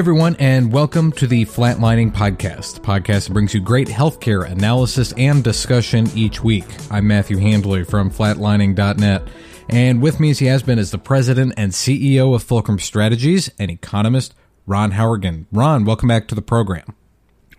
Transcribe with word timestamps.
everyone, 0.00 0.34
and 0.38 0.72
welcome 0.72 1.12
to 1.12 1.26
the 1.26 1.44
Flatlining 1.44 2.10
Podcast. 2.10 2.76
The 2.76 2.80
podcast 2.80 3.30
brings 3.30 3.52
you 3.52 3.60
great 3.60 3.86
healthcare 3.86 4.50
analysis 4.50 5.12
and 5.18 5.44
discussion 5.44 6.08
each 6.14 6.42
week. 6.42 6.64
I'm 6.90 7.06
Matthew 7.06 7.36
Handley 7.36 7.84
from 7.84 8.10
flatlining.net, 8.10 9.28
and 9.68 10.00
with 10.00 10.18
me 10.18 10.30
as 10.30 10.38
he 10.38 10.46
has 10.46 10.62
been 10.62 10.78
is 10.78 10.90
the 10.90 10.96
president 10.96 11.52
and 11.58 11.72
CEO 11.72 12.34
of 12.34 12.42
Fulcrum 12.42 12.78
Strategies 12.78 13.50
and 13.58 13.70
economist 13.70 14.34
Ron 14.64 14.92
Howrigan. 14.92 15.46
Ron, 15.52 15.84
welcome 15.84 16.08
back 16.08 16.28
to 16.28 16.34
the 16.34 16.40
program. 16.40 16.94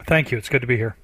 Thank 0.08 0.32
you. 0.32 0.40
It's 0.40 0.50
good 0.50 0.62
to 0.62 0.68
be 0.68 0.78
here. 0.78 0.96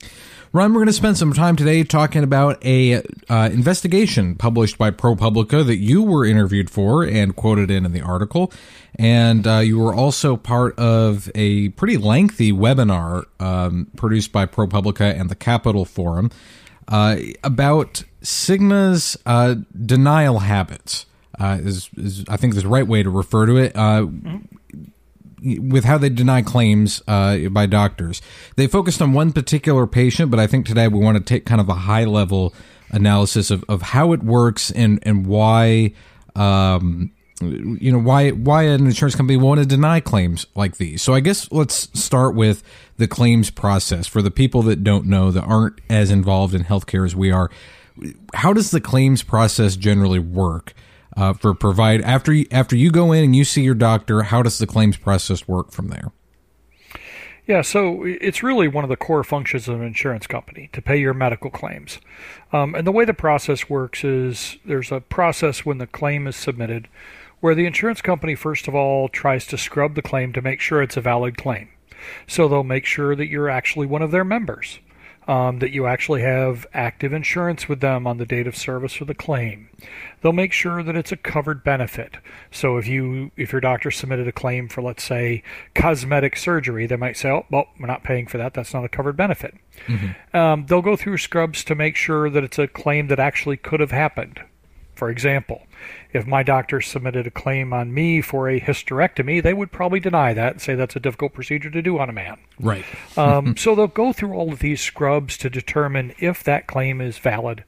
Ron, 0.53 0.71
we're 0.71 0.79
going 0.79 0.87
to 0.87 0.93
spend 0.93 1.17
some 1.17 1.33
time 1.33 1.57
today 1.57 1.83
talking 1.83 2.23
about 2.23 2.63
a 2.63 3.03
uh, 3.29 3.49
investigation 3.51 4.35
published 4.35 4.77
by 4.77 4.91
ProPublica 4.91 5.65
that 5.65 5.75
you 5.75 6.01
were 6.01 6.25
interviewed 6.25 6.70
for 6.70 7.03
and 7.03 7.35
quoted 7.35 7.70
in 7.70 7.85
in 7.85 7.91
the 7.91 8.01
article, 8.01 8.51
and 8.97 9.45
uh, 9.45 9.57
you 9.57 9.77
were 9.77 9.93
also 9.93 10.37
part 10.37 10.77
of 10.79 11.29
a 11.35 11.70
pretty 11.70 11.97
lengthy 11.97 12.53
webinar 12.53 13.25
um, 13.41 13.91
produced 13.97 14.31
by 14.31 14.45
ProPublica 14.45 15.20
and 15.20 15.29
the 15.29 15.35
Capitol 15.35 15.83
Forum 15.83 16.31
uh, 16.87 17.17
about 17.43 18.05
Cigna's 18.21 19.17
uh, 19.26 19.55
denial 19.85 20.39
habits. 20.39 21.05
Uh, 21.39 21.59
is, 21.61 21.89
is 21.98 22.26
I 22.29 22.37
think 22.37 22.55
is 22.55 22.63
the 22.63 22.70
right 22.70 22.87
way 22.87 23.04
to 23.04 23.09
refer 23.09 23.45
to 23.45 23.57
it. 23.57 23.73
Mm-hmm 23.73 24.57
with 25.41 25.84
how 25.84 25.98
they 25.98 26.10
deny 26.10 26.41
claims 26.41 27.02
uh, 27.07 27.49
by 27.49 27.66
doctors. 27.66 28.21
They 28.55 28.68
focused 28.68 29.02
on 29.02 29.13
one 29.13 29.32
particular 29.32 29.85
patient, 29.88 30.32
but 30.32 30.40
I 30.40 30.48
think 30.48 30.66
today 30.66 30.88
we 30.88 30.99
want 30.99 31.18
to 31.18 31.24
take 31.24 31.46
kind 31.46 31.62
of 31.62 31.70
a 31.70 31.76
high 31.76 32.05
level 32.05 32.54
analysis 32.90 33.52
of, 33.52 33.63
of 33.68 33.82
how 33.82 34.13
it 34.13 34.24
works 34.24 34.71
and 34.71 34.99
and 35.04 35.26
why 35.27 35.94
um, 36.35 37.12
you 37.41 37.91
know 37.91 37.99
why 37.99 38.32
why 38.32 38.63
an 38.63 38.85
insurance 38.85 39.16
company 39.16 39.38
want 39.38 39.60
to 39.60 39.66
deny 39.66 39.99
claims 39.99 40.46
like 40.55 40.77
these. 40.77 41.02
So 41.02 41.13
I 41.13 41.20
guess 41.20 41.51
let's 41.51 41.88
start 41.99 42.35
with 42.35 42.63
the 42.98 43.07
claims 43.07 43.49
process 43.49 44.07
for 44.07 44.22
the 44.22 44.32
people 44.32 44.63
that 44.63 44.84
don't 44.84 45.05
know 45.05 45.32
that 45.32 45.44
aren't 45.44 45.79
as 45.90 46.10
involved 46.12 46.54
in 46.55 46.63
healthcare 46.63 47.05
as 47.05 47.16
we 47.16 47.32
are. 47.32 47.51
How 48.34 48.54
does 48.54 48.72
the 48.72 48.82
claims 48.82 49.24
process 49.24 49.76
generally 49.76 50.20
work? 50.20 50.74
Uh, 51.18 51.34
for 51.34 51.54
provide 51.54 52.01
after 52.01 52.32
you, 52.32 52.46
after 52.51 52.76
you 52.76 52.91
go 52.91 53.12
in 53.12 53.23
and 53.23 53.35
you 53.35 53.43
see 53.43 53.63
your 53.63 53.76
doctor. 53.76 54.23
How 54.23 54.41
does 54.41 54.60
the 54.60 54.68
claims 54.68 54.96
process 54.96 55.48
work 55.48 55.71
from 55.71 55.90
there? 55.90 56.12
Yeah, 57.48 57.62
so 57.62 58.04
it's 58.04 58.43
really 58.43 58.68
one 58.68 58.84
of 58.84 58.90
the 58.90 58.98
core 58.98 59.23
functions 59.23 59.70
of 59.70 59.79
an 59.79 59.88
insurance 59.88 60.27
company 60.27 60.70
to 60.73 60.82
pay 60.82 60.98
your 60.98 61.13
medical 61.13 61.49
claims. 61.49 61.99
Um, 62.51 62.76
and 62.76 62.85
the 62.85 62.91
way 62.91 63.05
the 63.05 63.13
process 63.13 63.70
works 63.70 64.03
is 64.03 64.57
there's 64.66 64.91
a 64.91 65.00
process 65.00 65.66
when 65.66 65.78
the 65.78 65.88
claim 65.88 66.28
is 66.28 66.35
submitted 66.35 66.90
where 67.40 67.56
the 67.56 67.66
insurance 67.66 68.01
company, 68.01 68.35
first 68.35 68.68
of 68.68 68.75
all, 68.75 69.07
tries 69.07 69.45
to 69.47 69.57
scrub 69.57 69.95
the 69.95 70.01
claim 70.01 70.34
to 70.34 70.41
make 70.41 70.59
sure 70.59 70.81
it's 70.81 70.97
a 70.97 71.01
valid 71.01 71.38
claim. 71.38 71.69
So 72.28 72.47
they'll 72.47 72.63
make 72.63 72.85
sure 72.85 73.16
that 73.16 73.28
you're 73.28 73.50
actually 73.50 73.88
one 73.88 74.01
of 74.01 74.12
their 74.12 74.25
members 74.25 74.79
um, 75.28 75.59
that 75.59 75.72
you 75.72 75.85
actually 75.85 76.22
have 76.22 76.66
active 76.73 77.11
insurance 77.11 77.67
with 77.67 77.81
them 77.81 78.07
on 78.07 78.17
the 78.17 78.25
date 78.25 78.47
of 78.47 78.56
service 78.56 78.94
for 78.94 79.06
the 79.06 79.13
claim. 79.13 79.69
They'll 80.22 80.31
make 80.31 80.53
sure 80.53 80.81
that 80.81 80.95
it's 80.95 81.11
a 81.11 81.17
covered 81.17 81.63
benefit. 81.63 82.17
So 82.49 82.77
if 82.77 82.88
you 82.88 83.31
if 83.35 83.51
your 83.51 83.61
doctor 83.61 83.91
submitted 83.91 84.27
a 84.27 84.31
claim 84.31 84.69
for 84.69 84.81
let's 84.81 85.03
say 85.03 85.43
cosmetic 85.75 86.37
surgery, 86.37 86.85
they 86.85 86.95
might 86.95 87.17
say, 87.17 87.29
"Oh, 87.29 87.45
well, 87.51 87.67
we're 87.79 87.87
not 87.87 88.03
paying 88.03 88.27
for 88.27 88.37
that. 88.37 88.53
That's 88.53 88.73
not 88.73 88.85
a 88.85 88.89
covered 88.89 89.17
benefit." 89.17 89.53
Mm-hmm. 89.87 90.35
Um, 90.35 90.66
they'll 90.66 90.81
go 90.81 90.95
through 90.95 91.17
scrubs 91.17 91.63
to 91.66 91.75
make 91.75 91.95
sure 91.95 92.29
that 92.29 92.43
it's 92.43 92.57
a 92.57 92.67
claim 92.67 93.07
that 93.07 93.19
actually 93.19 93.57
could 93.57 93.79
have 93.79 93.91
happened. 93.91 94.39
For 94.95 95.09
example, 95.11 95.61
if 96.17 96.28
my 96.28 96.44
doctor 96.44 96.81
submitted 96.81 97.28
a 97.28 97.31
claim 97.31 97.72
on 97.72 97.94
me 97.94 98.22
for 98.22 98.50
a 98.50 98.59
hysterectomy, 98.59 99.41
they 99.41 99.53
would 99.53 99.72
probably 99.72 100.00
deny 100.00 100.33
that 100.33 100.53
and 100.53 100.61
say 100.61 100.75
that's 100.75 100.95
a 100.95 101.00
difficult 101.00 101.33
procedure 101.33 101.69
to 101.69 101.81
do 101.81 102.00
on 102.00 102.09
a 102.09 102.13
man. 102.13 102.38
Right. 102.59 102.85
um, 103.17 103.55
so 103.57 103.75
they'll 103.75 103.88
go 103.88 104.11
through 104.11 104.33
all 104.33 104.51
of 104.51 104.59
these 104.59 104.81
scrubs 104.81 105.38
to 105.38 105.50
determine 105.50 106.13
if 106.19 106.44
that 106.44 106.67
claim 106.67 107.00
is 107.00 107.17
valid. 107.17 107.63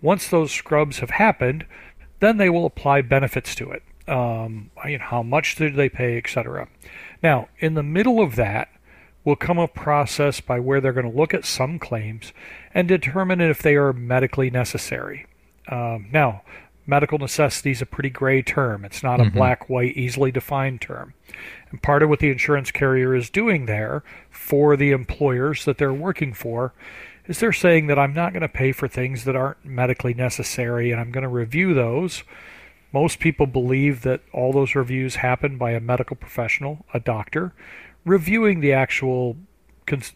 Once 0.00 0.28
those 0.28 0.50
scrubs 0.50 0.98
have 0.98 1.10
happened, 1.10 1.66
then 2.20 2.38
they 2.38 2.50
will 2.50 2.66
apply 2.66 3.02
benefits 3.02 3.54
to 3.56 3.70
it. 3.70 3.82
Um, 4.08 4.70
you 4.86 4.98
know, 4.98 5.04
how 5.04 5.22
much 5.22 5.54
did 5.54 5.76
they 5.76 5.88
pay, 5.88 6.16
etc. 6.16 6.68
Now, 7.22 7.48
in 7.58 7.74
the 7.74 7.82
middle 7.82 8.20
of 8.20 8.34
that 8.36 8.68
will 9.24 9.36
come 9.36 9.58
a 9.58 9.68
process 9.68 10.40
by 10.40 10.58
where 10.58 10.80
they're 10.80 10.92
going 10.92 11.10
to 11.10 11.16
look 11.16 11.34
at 11.34 11.44
some 11.44 11.78
claims 11.78 12.32
and 12.72 12.88
determine 12.88 13.40
if 13.40 13.62
they 13.62 13.76
are 13.76 13.92
medically 13.92 14.50
necessary. 14.50 15.26
Um, 15.68 16.08
now, 16.10 16.42
medical 16.86 17.18
necessity 17.18 17.70
is 17.70 17.82
a 17.82 17.86
pretty 17.86 18.10
gray 18.10 18.42
term. 18.42 18.84
It's 18.84 19.02
not 19.02 19.20
a 19.20 19.24
mm-hmm. 19.24 19.36
black, 19.36 19.68
white, 19.68 19.96
easily 19.96 20.32
defined 20.32 20.80
term. 20.80 21.14
And 21.70 21.82
part 21.82 22.02
of 22.02 22.08
what 22.08 22.18
the 22.18 22.30
insurance 22.30 22.70
carrier 22.70 23.14
is 23.14 23.30
doing 23.30 23.66
there 23.66 24.02
for 24.30 24.76
the 24.76 24.90
employers 24.90 25.64
that 25.64 25.78
they're 25.78 25.92
working 25.92 26.32
for 26.32 26.72
is 27.26 27.38
they're 27.38 27.52
saying 27.52 27.86
that 27.86 27.98
I'm 27.98 28.14
not 28.14 28.32
going 28.32 28.42
to 28.42 28.48
pay 28.48 28.72
for 28.72 28.88
things 28.88 29.24
that 29.24 29.36
aren't 29.36 29.64
medically 29.64 30.14
necessary 30.14 30.90
and 30.90 31.00
I'm 31.00 31.12
going 31.12 31.22
to 31.22 31.28
review 31.28 31.74
those. 31.74 32.24
Most 32.92 33.20
people 33.20 33.46
believe 33.46 34.02
that 34.02 34.22
all 34.32 34.52
those 34.52 34.74
reviews 34.74 35.16
happen 35.16 35.56
by 35.56 35.70
a 35.70 35.80
medical 35.80 36.16
professional, 36.16 36.84
a 36.92 36.98
doctor, 36.98 37.52
reviewing 38.04 38.60
the 38.60 38.72
actual 38.72 39.36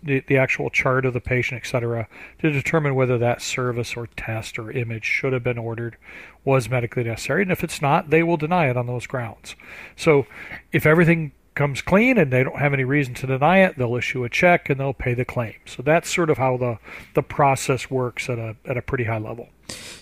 the 0.03 0.37
actual 0.37 0.71
chart 0.71 1.05
of 1.05 1.13
the 1.13 1.21
patient, 1.21 1.61
etc., 1.61 2.09
to 2.41 2.51
determine 2.51 2.95
whether 2.95 3.19
that 3.19 3.43
service 3.43 3.97
or 3.97 4.07
test 4.17 4.59
or 4.59 4.71
image 4.71 5.05
should 5.05 5.33
have 5.33 5.45
been 5.45 5.59
ordered 5.59 5.97
was 6.45 6.69
medically 6.69 7.05
necessary. 7.05 7.43
And 7.43 7.53
if 7.53 7.65
it's 7.65 7.81
not, 7.81 8.11
they 8.11 8.23
will 8.23 8.37
deny 8.37 8.69
it 8.69 8.77
on 8.77 8.87
those 8.87 9.07
grounds. 9.07 9.57
So 9.97 10.27
if 10.73 10.87
everything 10.87 11.33
comes 11.55 11.81
clean 11.83 12.19
and 12.19 12.33
they 12.33 12.43
don't 12.43 12.59
have 12.59 12.73
any 12.73 12.85
reason 12.85 13.15
to 13.15 13.27
deny 13.27 13.59
it, 13.59 13.79
they'll 13.79 13.97
issue 13.97 14.25
a 14.25 14.29
check 14.29 14.69
and 14.69 14.79
they'll 14.79 14.93
pay 14.93 15.15
the 15.15 15.25
claim. 15.25 15.55
So 15.67 15.83
that's 15.83 16.13
sort 16.13 16.31
of 16.31 16.39
how 16.39 16.57
the, 16.57 16.79
the 17.15 17.23
process 17.23 17.91
works 17.91 18.29
at 18.29 18.39
a 18.39 18.57
at 18.65 18.77
a 18.77 18.83
pretty 18.83 19.05
high 19.05 19.19
level. 19.19 19.49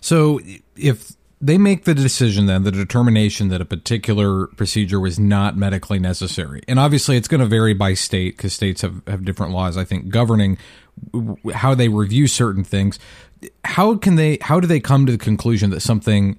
So 0.00 0.40
if 0.76 1.12
they 1.42 1.58
make 1.58 1.84
the 1.84 1.94
decision 1.94 2.46
then 2.46 2.62
the 2.62 2.70
determination 2.70 3.48
that 3.48 3.60
a 3.60 3.64
particular 3.64 4.46
procedure 4.46 5.00
was 5.00 5.18
not 5.18 5.56
medically 5.56 5.98
necessary. 5.98 6.62
And 6.68 6.78
obviously 6.78 7.16
it's 7.16 7.26
going 7.26 7.40
to 7.40 7.46
vary 7.46 7.74
by 7.74 7.94
state 7.94 8.36
because 8.36 8.52
states 8.52 8.80
have, 8.82 9.02
have 9.08 9.24
different 9.24 9.52
laws 9.52 9.76
i 9.76 9.84
think 9.84 10.08
governing 10.08 10.56
how 11.54 11.74
they 11.74 11.88
review 11.88 12.26
certain 12.26 12.64
things. 12.64 12.98
How 13.64 13.96
can 13.96 14.14
they 14.16 14.38
how 14.40 14.60
do 14.60 14.66
they 14.66 14.80
come 14.80 15.06
to 15.06 15.12
the 15.12 15.18
conclusion 15.18 15.70
that 15.70 15.80
something 15.80 16.38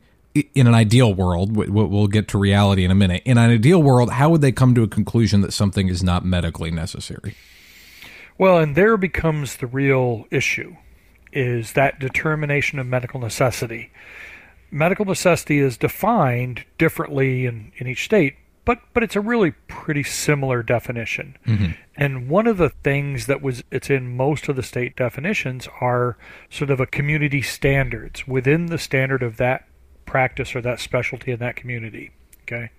in 0.56 0.68
an 0.68 0.74
ideal 0.74 1.14
world 1.14 1.56
we'll 1.56 2.08
get 2.08 2.28
to 2.28 2.40
reality 2.40 2.84
in 2.84 2.90
a 2.90 2.96
minute 2.96 3.22
in 3.24 3.38
an 3.38 3.52
ideal 3.52 3.84
world 3.84 4.10
how 4.10 4.32
would 4.32 4.42
they 4.42 4.52
come 4.52 4.74
to 4.74 4.82
a 4.82 4.88
conclusion 4.88 5.42
that 5.42 5.54
something 5.54 5.90
is 5.90 6.02
not 6.02 6.24
medically 6.24 6.72
necessary? 6.72 7.36
Well 8.38 8.58
and 8.58 8.76
there 8.76 8.96
becomes 8.96 9.58
the 9.58 9.68
real 9.68 10.26
issue 10.32 10.76
is 11.34 11.74
that 11.74 12.00
determination 12.00 12.80
of 12.80 12.88
medical 12.88 13.20
necessity 13.20 13.92
medical 14.74 15.06
necessity 15.06 15.60
is 15.60 15.78
defined 15.78 16.66
differently 16.78 17.46
in, 17.46 17.72
in 17.78 17.88
each 17.88 18.06
state, 18.06 18.36
but 18.66 18.80
but 18.94 19.04
it's 19.04 19.16
a 19.16 19.22
really 19.22 19.52
pretty 19.68 20.04
similar 20.04 20.64
definition. 20.64 21.38
Mm-hmm. 21.46 21.72
And 21.96 22.28
one 22.28 22.48
of 22.48 22.58
the 22.58 22.70
things 22.70 23.28
that 23.28 23.42
was 23.42 23.64
it's 23.72 23.90
in 23.90 24.18
most 24.18 24.50
of 24.50 24.56
the 24.56 24.64
state 24.64 24.96
definitions 24.96 25.68
are 25.80 26.18
sort 26.50 26.72
of 26.72 26.80
a 26.80 26.88
community 26.88 27.42
standards 27.42 28.28
within 28.28 28.66
the 28.66 28.78
standard 28.78 29.22
of 29.22 29.38
that 29.38 29.68
practice 30.06 30.56
or 30.56 30.62
that 30.62 30.80
specialty 30.80 31.32
in 31.32 31.40
that 31.40 31.56
community. 31.56 32.12
Okay. 32.42 32.72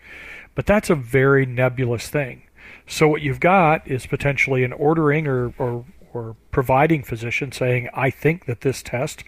But 0.54 0.66
that's 0.66 0.90
a 0.90 0.94
very 0.94 1.46
nebulous 1.46 2.08
thing. 2.08 2.42
So 2.86 3.08
what 3.08 3.22
you've 3.22 3.40
got 3.40 3.86
is 3.88 4.06
potentially 4.06 4.62
an 4.62 4.72
ordering 4.72 5.26
or, 5.26 5.54
or, 5.58 5.84
or 6.12 6.36
providing 6.50 7.02
physician 7.02 7.50
saying, 7.50 7.88
I 7.94 8.10
think 8.10 8.44
that 8.46 8.60
this 8.60 8.82
test 8.82 9.24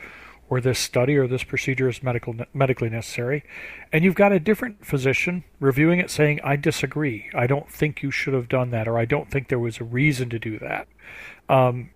or 0.49 0.61
this 0.61 0.79
study 0.79 1.17
or 1.17 1.27
this 1.27 1.45
procedure 1.45 1.89
is 1.89 2.03
medical 2.03 2.35
medically 2.55 2.89
necessary. 2.89 3.45
And 3.93 4.05
you've 4.05 4.15
got 4.15 4.33
a 4.33 4.41
different 4.41 4.85
physician 4.85 5.45
reviewing 5.61 5.99
it 5.99 6.11
saying 6.11 6.41
i 6.45 6.57
disagree. 6.57 7.31
I 7.35 7.47
don't 7.47 7.71
think 7.71 8.03
you 8.03 8.11
should 8.11 8.35
have 8.35 8.49
done 8.49 8.71
that 8.71 8.89
or 8.89 8.99
i 8.99 9.05
don't 9.05 9.31
think 9.31 9.49
there 9.49 9.59
was 9.59 9.81
a 9.81 9.85
reason 9.85 10.31
to 10.31 10.39
do 10.39 10.59
that. 10.59 10.89
Um, 11.49 11.91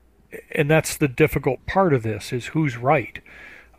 and 0.52 0.70
that's 0.70 0.96
the 0.96 1.08
difficult 1.08 1.64
part 1.66 1.92
of 1.92 2.02
this 2.02 2.32
is 2.32 2.46
who's 2.46 2.76
right. 2.76 3.20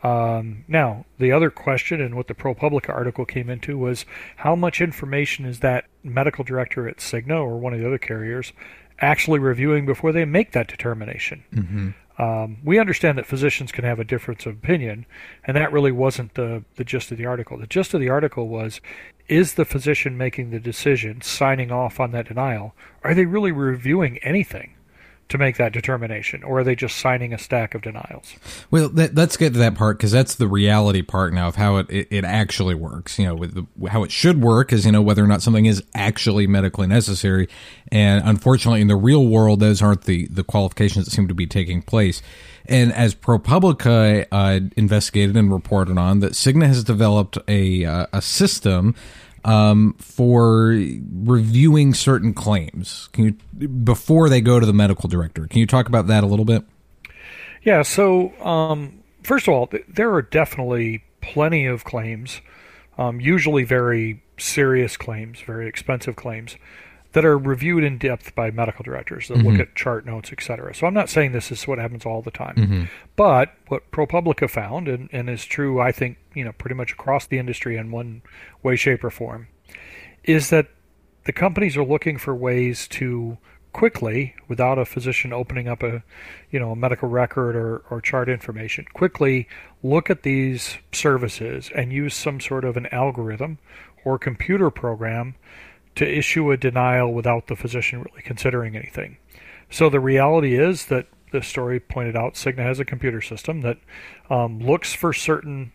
Um, 0.03 0.65
now 0.67 1.05
the 1.19 1.31
other 1.31 1.51
question 1.51 2.01
and 2.01 2.15
what 2.15 2.27
the 2.27 2.33
ProPublica 2.33 2.89
article 2.89 3.25
came 3.25 3.49
into 3.49 3.77
was 3.77 4.05
how 4.37 4.55
much 4.55 4.81
information 4.81 5.45
is 5.45 5.59
that 5.59 5.85
medical 6.03 6.43
director 6.43 6.87
at 6.87 6.97
Cigna 6.97 7.39
or 7.39 7.59
one 7.59 7.73
of 7.73 7.79
the 7.79 7.85
other 7.85 7.99
carriers 7.99 8.51
actually 8.99 9.39
reviewing 9.39 9.85
before 9.85 10.11
they 10.11 10.25
make 10.25 10.51
that 10.53 10.67
determination? 10.67 11.43
Mm-hmm. 11.53 11.89
Um, 12.17 12.57
we 12.63 12.77
understand 12.77 13.17
that 13.17 13.25
physicians 13.25 13.71
can 13.71 13.83
have 13.83 13.99
a 13.99 14.03
difference 14.03 14.45
of 14.45 14.53
opinion, 14.53 15.05
and 15.45 15.55
that 15.57 15.71
really 15.71 15.91
wasn't 15.91 16.33
the, 16.35 16.63
the 16.75 16.83
gist 16.83 17.11
of 17.11 17.17
the 17.17 17.25
article. 17.25 17.57
The 17.57 17.67
gist 17.67 17.93
of 17.93 17.99
the 17.99 18.09
article 18.09 18.47
was 18.47 18.81
is 19.27 19.53
the 19.53 19.65
physician 19.65 20.17
making 20.17 20.51
the 20.51 20.59
decision, 20.59 21.21
signing 21.21 21.71
off 21.71 21.99
on 21.99 22.11
that 22.11 22.27
denial? 22.27 22.75
Are 23.03 23.13
they 23.13 23.25
really 23.25 23.51
reviewing 23.51 24.17
anything 24.19 24.73
to 25.31 25.37
make 25.37 25.57
that 25.57 25.71
determination, 25.71 26.43
or 26.43 26.59
are 26.59 26.63
they 26.63 26.75
just 26.75 26.97
signing 26.97 27.33
a 27.33 27.37
stack 27.37 27.73
of 27.73 27.81
denials? 27.81 28.35
Well, 28.69 28.89
that, 28.89 29.15
let's 29.15 29.37
get 29.37 29.53
to 29.53 29.59
that 29.59 29.75
part 29.75 29.97
because 29.97 30.11
that's 30.11 30.35
the 30.35 30.47
reality 30.47 31.01
part 31.01 31.33
now 31.33 31.47
of 31.47 31.55
how 31.55 31.77
it, 31.77 31.89
it, 31.89 32.07
it 32.11 32.25
actually 32.25 32.75
works. 32.75 33.17
You 33.17 33.27
know, 33.27 33.35
with 33.35 33.55
the, 33.55 33.89
how 33.89 34.03
it 34.03 34.11
should 34.11 34.41
work 34.41 34.71
is 34.73 34.85
you 34.85 34.91
know 34.91 35.01
whether 35.01 35.23
or 35.23 35.27
not 35.27 35.41
something 35.41 35.65
is 35.65 35.83
actually 35.95 36.47
medically 36.47 36.87
necessary, 36.87 37.47
and 37.91 38.21
unfortunately, 38.25 38.81
in 38.81 38.87
the 38.87 38.95
real 38.95 39.25
world, 39.25 39.61
those 39.61 39.81
aren't 39.81 40.03
the 40.03 40.27
the 40.27 40.43
qualifications 40.43 41.05
that 41.05 41.11
seem 41.11 41.27
to 41.27 41.33
be 41.33 41.47
taking 41.47 41.81
place. 41.81 42.21
And 42.65 42.93
as 42.93 43.15
ProPublica 43.15 44.27
uh, 44.31 44.59
investigated 44.77 45.35
and 45.35 45.51
reported 45.51 45.97
on, 45.97 46.19
that 46.19 46.33
Cigna 46.33 46.67
has 46.67 46.83
developed 46.83 47.37
a 47.47 47.85
uh, 47.85 48.05
a 48.13 48.21
system 48.21 48.95
um, 49.43 49.95
for 49.99 50.67
reviewing 50.69 51.93
certain 51.93 52.33
claims. 52.33 53.09
Can 53.13 53.25
you 53.25 53.67
before 53.67 54.29
they 54.29 54.41
go 54.41 54.59
to 54.59 54.65
the 54.65 54.73
medical 54.73 55.09
director? 55.09 55.47
Can 55.47 55.59
you 55.59 55.67
talk 55.67 55.87
about 55.87 56.07
that 56.07 56.23
a 56.23 56.27
little 56.27 56.45
bit? 56.45 56.63
Yeah. 57.63 57.81
So 57.83 58.33
um, 58.43 59.03
first 59.23 59.47
of 59.47 59.53
all, 59.53 59.67
th- 59.67 59.85
there 59.87 60.13
are 60.13 60.21
definitely 60.21 61.03
plenty 61.21 61.65
of 61.65 61.83
claims, 61.83 62.41
um, 62.97 63.19
usually 63.19 63.63
very 63.63 64.23
serious 64.37 64.97
claims, 64.97 65.39
very 65.41 65.67
expensive 65.67 66.15
claims 66.15 66.55
that 67.13 67.25
are 67.25 67.37
reviewed 67.37 67.83
in 67.83 67.97
depth 67.97 68.33
by 68.35 68.51
medical 68.51 68.83
directors 68.83 69.27
that 69.27 69.37
mm-hmm. 69.37 69.49
look 69.49 69.59
at 69.59 69.75
chart 69.75 70.05
notes, 70.05 70.31
etc. 70.31 70.73
So 70.73 70.87
I'm 70.87 70.93
not 70.93 71.09
saying 71.09 71.33
this 71.33 71.51
is 71.51 71.67
what 71.67 71.77
happens 71.77 72.05
all 72.05 72.21
the 72.21 72.31
time, 72.31 72.55
mm-hmm. 72.55 72.83
but 73.15 73.53
what 73.67 73.91
ProPublica 73.91 74.49
found, 74.49 74.87
and, 74.87 75.09
and 75.11 75.29
is 75.29 75.45
true, 75.45 75.81
I 75.81 75.91
think, 75.91 76.17
you 76.33 76.45
know, 76.45 76.53
pretty 76.53 76.75
much 76.75 76.93
across 76.93 77.27
the 77.27 77.37
industry 77.37 77.75
in 77.75 77.91
one 77.91 78.21
way, 78.63 78.75
shape, 78.75 79.03
or 79.03 79.09
form, 79.09 79.47
is 80.23 80.49
that 80.51 80.67
the 81.25 81.33
companies 81.33 81.75
are 81.75 81.83
looking 81.83 82.17
for 82.17 82.33
ways 82.33 82.87
to 82.89 83.37
quickly, 83.73 84.35
without 84.47 84.77
a 84.77 84.85
physician 84.85 85.31
opening 85.31 85.67
up 85.67 85.83
a, 85.83 86.03
you 86.49 86.59
know, 86.59 86.71
a 86.71 86.75
medical 86.75 87.07
record 87.07 87.55
or, 87.55 87.83
or 87.89 88.01
chart 88.01 88.29
information, 88.29 88.85
quickly 88.93 89.47
look 89.83 90.09
at 90.09 90.23
these 90.23 90.77
services 90.91 91.69
and 91.75 91.93
use 91.93 92.13
some 92.13 92.39
sort 92.39 92.65
of 92.65 92.75
an 92.75 92.87
algorithm 92.87 93.57
or 94.03 94.17
computer 94.17 94.69
program 94.69 95.35
to 95.95 96.07
issue 96.07 96.51
a 96.51 96.57
denial 96.57 97.13
without 97.13 97.47
the 97.47 97.55
physician 97.55 97.99
really 97.99 98.21
considering 98.21 98.75
anything. 98.75 99.17
So 99.69 99.89
the 99.89 99.99
reality 99.99 100.57
is 100.57 100.85
that 100.87 101.07
the 101.31 101.41
story 101.41 101.79
pointed 101.79 102.15
out 102.15 102.33
Cigna 102.33 102.63
has 102.63 102.79
a 102.79 102.85
computer 102.85 103.21
system 103.21 103.61
that 103.61 103.77
um, 104.29 104.59
looks 104.59 104.93
for 104.93 105.13
certain 105.13 105.71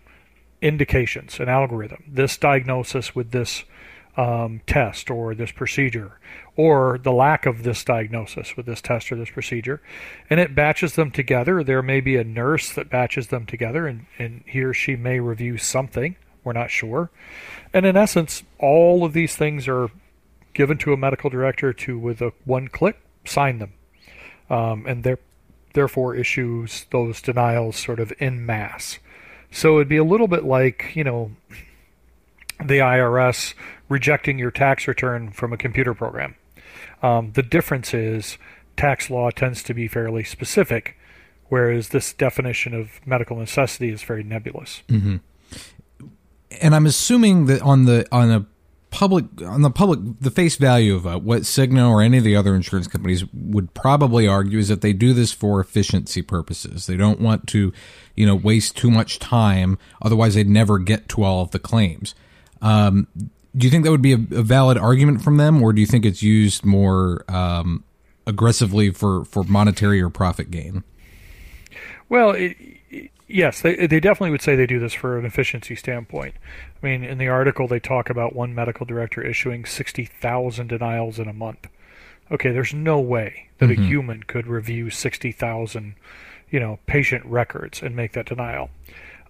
indications, 0.60 1.40
an 1.40 1.48
algorithm, 1.48 2.04
this 2.06 2.36
diagnosis 2.36 3.14
with 3.14 3.30
this 3.30 3.64
um, 4.16 4.62
test 4.66 5.10
or 5.10 5.34
this 5.34 5.52
procedure, 5.52 6.18
or 6.56 6.98
the 7.02 7.12
lack 7.12 7.44
of 7.44 7.62
this 7.62 7.84
diagnosis 7.84 8.56
with 8.56 8.64
this 8.64 8.80
test 8.80 9.12
or 9.12 9.16
this 9.16 9.30
procedure, 9.30 9.82
and 10.30 10.40
it 10.40 10.54
batches 10.54 10.94
them 10.94 11.10
together. 11.10 11.62
There 11.62 11.82
may 11.82 12.00
be 12.00 12.16
a 12.16 12.24
nurse 12.24 12.72
that 12.72 12.88
batches 12.88 13.28
them 13.28 13.44
together, 13.44 13.86
and, 13.86 14.06
and 14.18 14.42
he 14.46 14.62
or 14.62 14.72
she 14.72 14.96
may 14.96 15.20
review 15.20 15.58
something. 15.58 16.16
We're 16.44 16.54
not 16.54 16.70
sure. 16.70 17.10
And 17.74 17.84
in 17.84 17.96
essence, 17.96 18.42
all 18.58 19.04
of 19.04 19.12
these 19.12 19.36
things 19.36 19.68
are 19.68 19.90
given 20.56 20.78
to 20.78 20.92
a 20.94 20.96
medical 20.96 21.28
director 21.28 21.70
to, 21.74 21.98
with 21.98 22.22
a 22.22 22.32
one 22.46 22.66
click, 22.66 22.98
sign 23.26 23.58
them. 23.58 23.74
Um, 24.48 24.86
and 24.86 25.04
there, 25.04 25.18
therefore 25.74 26.14
issues 26.14 26.86
those 26.90 27.20
denials 27.20 27.76
sort 27.76 28.00
of 28.00 28.10
in 28.18 28.46
mass. 28.46 28.98
So 29.50 29.76
it'd 29.76 29.88
be 29.88 29.98
a 29.98 30.04
little 30.04 30.28
bit 30.28 30.44
like, 30.44 30.92
you 30.94 31.04
know, 31.04 31.32
the 32.58 32.78
IRS 32.78 33.52
rejecting 33.90 34.38
your 34.38 34.50
tax 34.50 34.88
return 34.88 35.30
from 35.30 35.52
a 35.52 35.58
computer 35.58 35.92
program. 35.92 36.36
Um, 37.02 37.32
the 37.32 37.42
difference 37.42 37.92
is 37.92 38.38
tax 38.78 39.10
law 39.10 39.28
tends 39.28 39.62
to 39.64 39.74
be 39.74 39.88
fairly 39.88 40.24
specific, 40.24 40.96
whereas 41.50 41.90
this 41.90 42.14
definition 42.14 42.72
of 42.72 43.06
medical 43.06 43.36
necessity 43.36 43.90
is 43.90 44.02
very 44.02 44.22
nebulous. 44.22 44.82
Mm-hmm. 44.88 45.16
And 46.62 46.74
I'm 46.74 46.86
assuming 46.86 47.44
that 47.46 47.60
on 47.60 47.84
the 47.84 48.06
on 48.10 48.30
a 48.30 48.46
public 48.96 49.26
on 49.42 49.60
the 49.60 49.70
public 49.70 50.00
the 50.22 50.30
face 50.30 50.56
value 50.56 50.94
of 50.94 51.06
uh, 51.06 51.18
what 51.18 51.42
Cigna 51.42 51.86
or 51.86 52.00
any 52.00 52.16
of 52.16 52.24
the 52.24 52.34
other 52.34 52.54
insurance 52.54 52.88
companies 52.88 53.30
would 53.34 53.74
probably 53.74 54.26
argue 54.26 54.58
is 54.58 54.68
that 54.68 54.80
they 54.80 54.94
do 54.94 55.12
this 55.12 55.34
for 55.34 55.60
efficiency 55.60 56.22
purposes. 56.22 56.86
They 56.86 56.96
don't 56.96 57.20
want 57.20 57.46
to, 57.48 57.74
you 58.14 58.24
know, 58.24 58.34
waste 58.34 58.74
too 58.74 58.90
much 58.90 59.18
time. 59.18 59.76
Otherwise, 60.00 60.34
they'd 60.34 60.48
never 60.48 60.78
get 60.78 61.10
to 61.10 61.24
all 61.24 61.42
of 61.42 61.50
the 61.50 61.58
claims. 61.58 62.14
Um, 62.62 63.06
do 63.54 63.66
you 63.66 63.70
think 63.70 63.84
that 63.84 63.90
would 63.90 64.00
be 64.00 64.14
a, 64.14 64.18
a, 64.32 64.42
valid 64.42 64.78
argument 64.78 65.20
from 65.20 65.36
them, 65.36 65.62
or 65.62 65.74
do 65.74 65.82
you 65.82 65.86
think 65.86 66.06
it's 66.06 66.22
used 66.22 66.64
more 66.64 67.22
um, 67.28 67.84
aggressively 68.26 68.88
for 68.90 69.26
for 69.26 69.44
monetary 69.44 70.00
or 70.00 70.08
profit 70.08 70.50
gain? 70.50 70.84
Well, 72.08 72.30
it, 72.30 72.56
Yes, 73.28 73.60
they 73.60 73.86
they 73.86 73.98
definitely 73.98 74.30
would 74.30 74.42
say 74.42 74.54
they 74.54 74.66
do 74.66 74.78
this 74.78 74.92
for 74.92 75.18
an 75.18 75.24
efficiency 75.24 75.74
standpoint. 75.74 76.34
I 76.80 76.86
mean, 76.86 77.02
in 77.02 77.18
the 77.18 77.28
article 77.28 77.66
they 77.66 77.80
talk 77.80 78.08
about 78.08 78.36
one 78.36 78.54
medical 78.54 78.86
director 78.86 79.20
issuing 79.20 79.64
60,000 79.64 80.68
denials 80.68 81.18
in 81.18 81.28
a 81.28 81.32
month. 81.32 81.66
Okay, 82.30 82.52
there's 82.52 82.74
no 82.74 83.00
way 83.00 83.48
that 83.58 83.68
mm-hmm. 83.68 83.82
a 83.82 83.86
human 83.86 84.22
could 84.22 84.46
review 84.46 84.90
60,000, 84.90 85.94
you 86.50 86.60
know, 86.60 86.78
patient 86.86 87.24
records 87.26 87.82
and 87.82 87.96
make 87.96 88.12
that 88.12 88.26
denial. 88.26 88.70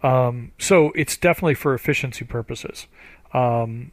Um, 0.03 0.53
so 0.59 0.93
it's 0.95 1.17
definitely 1.17 1.55
for 1.55 1.75
efficiency 1.75 2.25
purposes. 2.25 2.87
Um, 3.33 3.93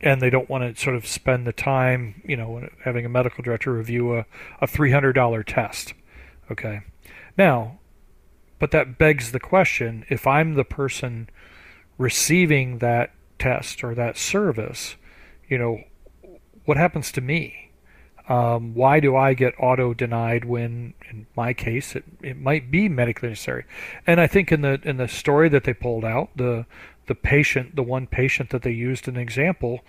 and 0.00 0.22
they 0.22 0.30
don't 0.30 0.48
want 0.48 0.76
to 0.76 0.80
sort 0.80 0.94
of 0.96 1.06
spend 1.06 1.46
the 1.46 1.52
time, 1.52 2.22
you 2.24 2.36
know, 2.36 2.68
having 2.84 3.04
a 3.04 3.08
medical 3.08 3.42
director 3.42 3.72
review 3.72 4.16
a, 4.16 4.26
a 4.60 4.66
$300 4.66 5.44
test. 5.46 5.94
Okay. 6.50 6.80
Now, 7.36 7.77
but 8.58 8.70
that 8.72 8.98
begs 8.98 9.32
the 9.32 9.40
question 9.40 10.04
if 10.08 10.26
I'm 10.26 10.54
the 10.54 10.64
person 10.64 11.28
receiving 11.96 12.78
that 12.78 13.12
test 13.38 13.84
or 13.84 13.94
that 13.94 14.16
service, 14.16 14.96
you 15.48 15.58
know, 15.58 15.82
what 16.64 16.76
happens 16.76 17.12
to 17.12 17.20
me? 17.20 17.70
Um, 18.28 18.74
why 18.74 19.00
do 19.00 19.16
I 19.16 19.32
get 19.32 19.54
auto 19.58 19.94
denied 19.94 20.44
when, 20.44 20.92
in 21.10 21.26
my 21.34 21.54
case, 21.54 21.96
it, 21.96 22.04
it 22.22 22.38
might 22.38 22.70
be 22.70 22.88
medically 22.88 23.30
necessary? 23.30 23.64
And 24.06 24.20
I 24.20 24.26
think 24.26 24.52
in 24.52 24.60
the 24.60 24.78
in 24.84 24.98
the 24.98 25.08
story 25.08 25.48
that 25.48 25.64
they 25.64 25.72
pulled 25.72 26.04
out, 26.04 26.28
the 26.36 26.66
the 27.06 27.14
patient, 27.14 27.74
the 27.74 27.82
one 27.82 28.06
patient 28.06 28.50
that 28.50 28.62
they 28.62 28.70
used 28.70 29.08
an 29.08 29.16
example, 29.16 29.80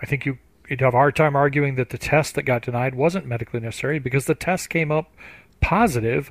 I 0.00 0.06
think 0.06 0.24
you 0.24 0.38
you'd 0.68 0.80
have 0.80 0.94
a 0.94 0.98
hard 0.98 1.16
time 1.16 1.34
arguing 1.34 1.74
that 1.74 1.90
the 1.90 1.98
test 1.98 2.36
that 2.36 2.44
got 2.44 2.62
denied 2.62 2.94
wasn't 2.94 3.26
medically 3.26 3.58
necessary 3.58 3.98
because 3.98 4.26
the 4.26 4.36
test 4.36 4.70
came 4.70 4.92
up 4.92 5.12
positive, 5.60 6.30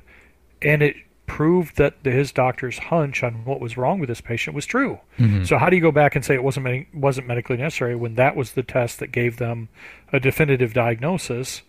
and 0.62 0.82
it 0.82 0.96
proved 1.30 1.76
that 1.76 1.94
his 2.02 2.32
doctor's 2.32 2.76
hunch 2.76 3.22
on 3.22 3.44
what 3.44 3.60
was 3.60 3.76
wrong 3.76 4.00
with 4.00 4.08
this 4.08 4.20
patient 4.20 4.52
was 4.52 4.66
true. 4.66 4.98
Mm-hmm. 5.16 5.44
So 5.44 5.58
how 5.58 5.70
do 5.70 5.76
you 5.76 5.82
go 5.82 5.92
back 5.92 6.16
and 6.16 6.24
say 6.24 6.34
it 6.34 6.42
wasn't 6.42 6.92
wasn't 6.92 7.28
medically 7.28 7.56
necessary 7.56 7.94
when 7.94 8.16
that 8.16 8.34
was 8.34 8.52
the 8.52 8.64
test 8.64 8.98
that 8.98 9.12
gave 9.12 9.36
them 9.36 9.68
a 10.12 10.18
definitive 10.18 10.74
diagnosis, 10.74 11.62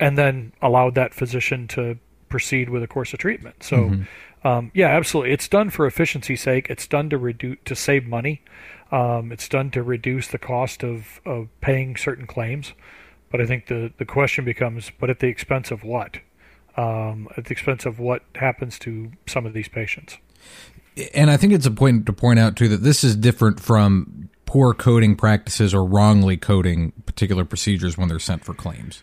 and 0.00 0.16
then 0.16 0.52
allowed 0.62 0.94
that 0.94 1.12
physician 1.12 1.68
to 1.68 1.98
proceed 2.30 2.70
with 2.70 2.82
a 2.82 2.86
course 2.86 3.12
of 3.12 3.18
treatment? 3.18 3.62
So, 3.62 3.76
mm-hmm. 3.76 4.48
um, 4.48 4.70
yeah, 4.72 4.88
absolutely, 4.88 5.32
it's 5.34 5.48
done 5.48 5.68
for 5.68 5.86
efficiency's 5.86 6.40
sake. 6.40 6.68
It's 6.70 6.86
done 6.86 7.10
to 7.10 7.18
reduce 7.18 7.58
to 7.66 7.76
save 7.76 8.06
money. 8.06 8.40
Um, 8.90 9.30
it's 9.30 9.48
done 9.48 9.70
to 9.72 9.82
reduce 9.82 10.28
the 10.28 10.38
cost 10.38 10.82
of, 10.82 11.20
of 11.26 11.48
paying 11.60 11.96
certain 11.96 12.26
claims. 12.26 12.72
But 13.30 13.42
I 13.42 13.46
think 13.46 13.66
the, 13.66 13.92
the 13.98 14.06
question 14.06 14.44
becomes, 14.44 14.90
but 14.98 15.10
at 15.10 15.18
the 15.18 15.26
expense 15.26 15.70
of 15.70 15.82
what? 15.84 16.20
Um, 16.76 17.28
at 17.36 17.44
the 17.46 17.52
expense 17.52 17.86
of 17.86 17.98
what 17.98 18.22
happens 18.34 18.78
to 18.80 19.10
some 19.26 19.46
of 19.46 19.52
these 19.52 19.68
patients. 19.68 20.18
And 21.14 21.30
I 21.30 21.36
think 21.36 21.52
it's 21.52 21.66
important 21.66 22.06
to 22.06 22.12
point 22.12 22.38
out 22.38 22.56
too 22.56 22.68
that 22.68 22.82
this 22.82 23.04
is 23.04 23.16
different 23.16 23.60
from 23.60 24.30
poor 24.46 24.72
coding 24.72 25.16
practices 25.16 25.74
or 25.74 25.84
wrongly 25.84 26.36
coding 26.36 26.92
particular 27.04 27.44
procedures 27.44 27.98
when 27.98 28.08
they're 28.08 28.18
sent 28.18 28.44
for 28.44 28.54
claims. 28.54 29.02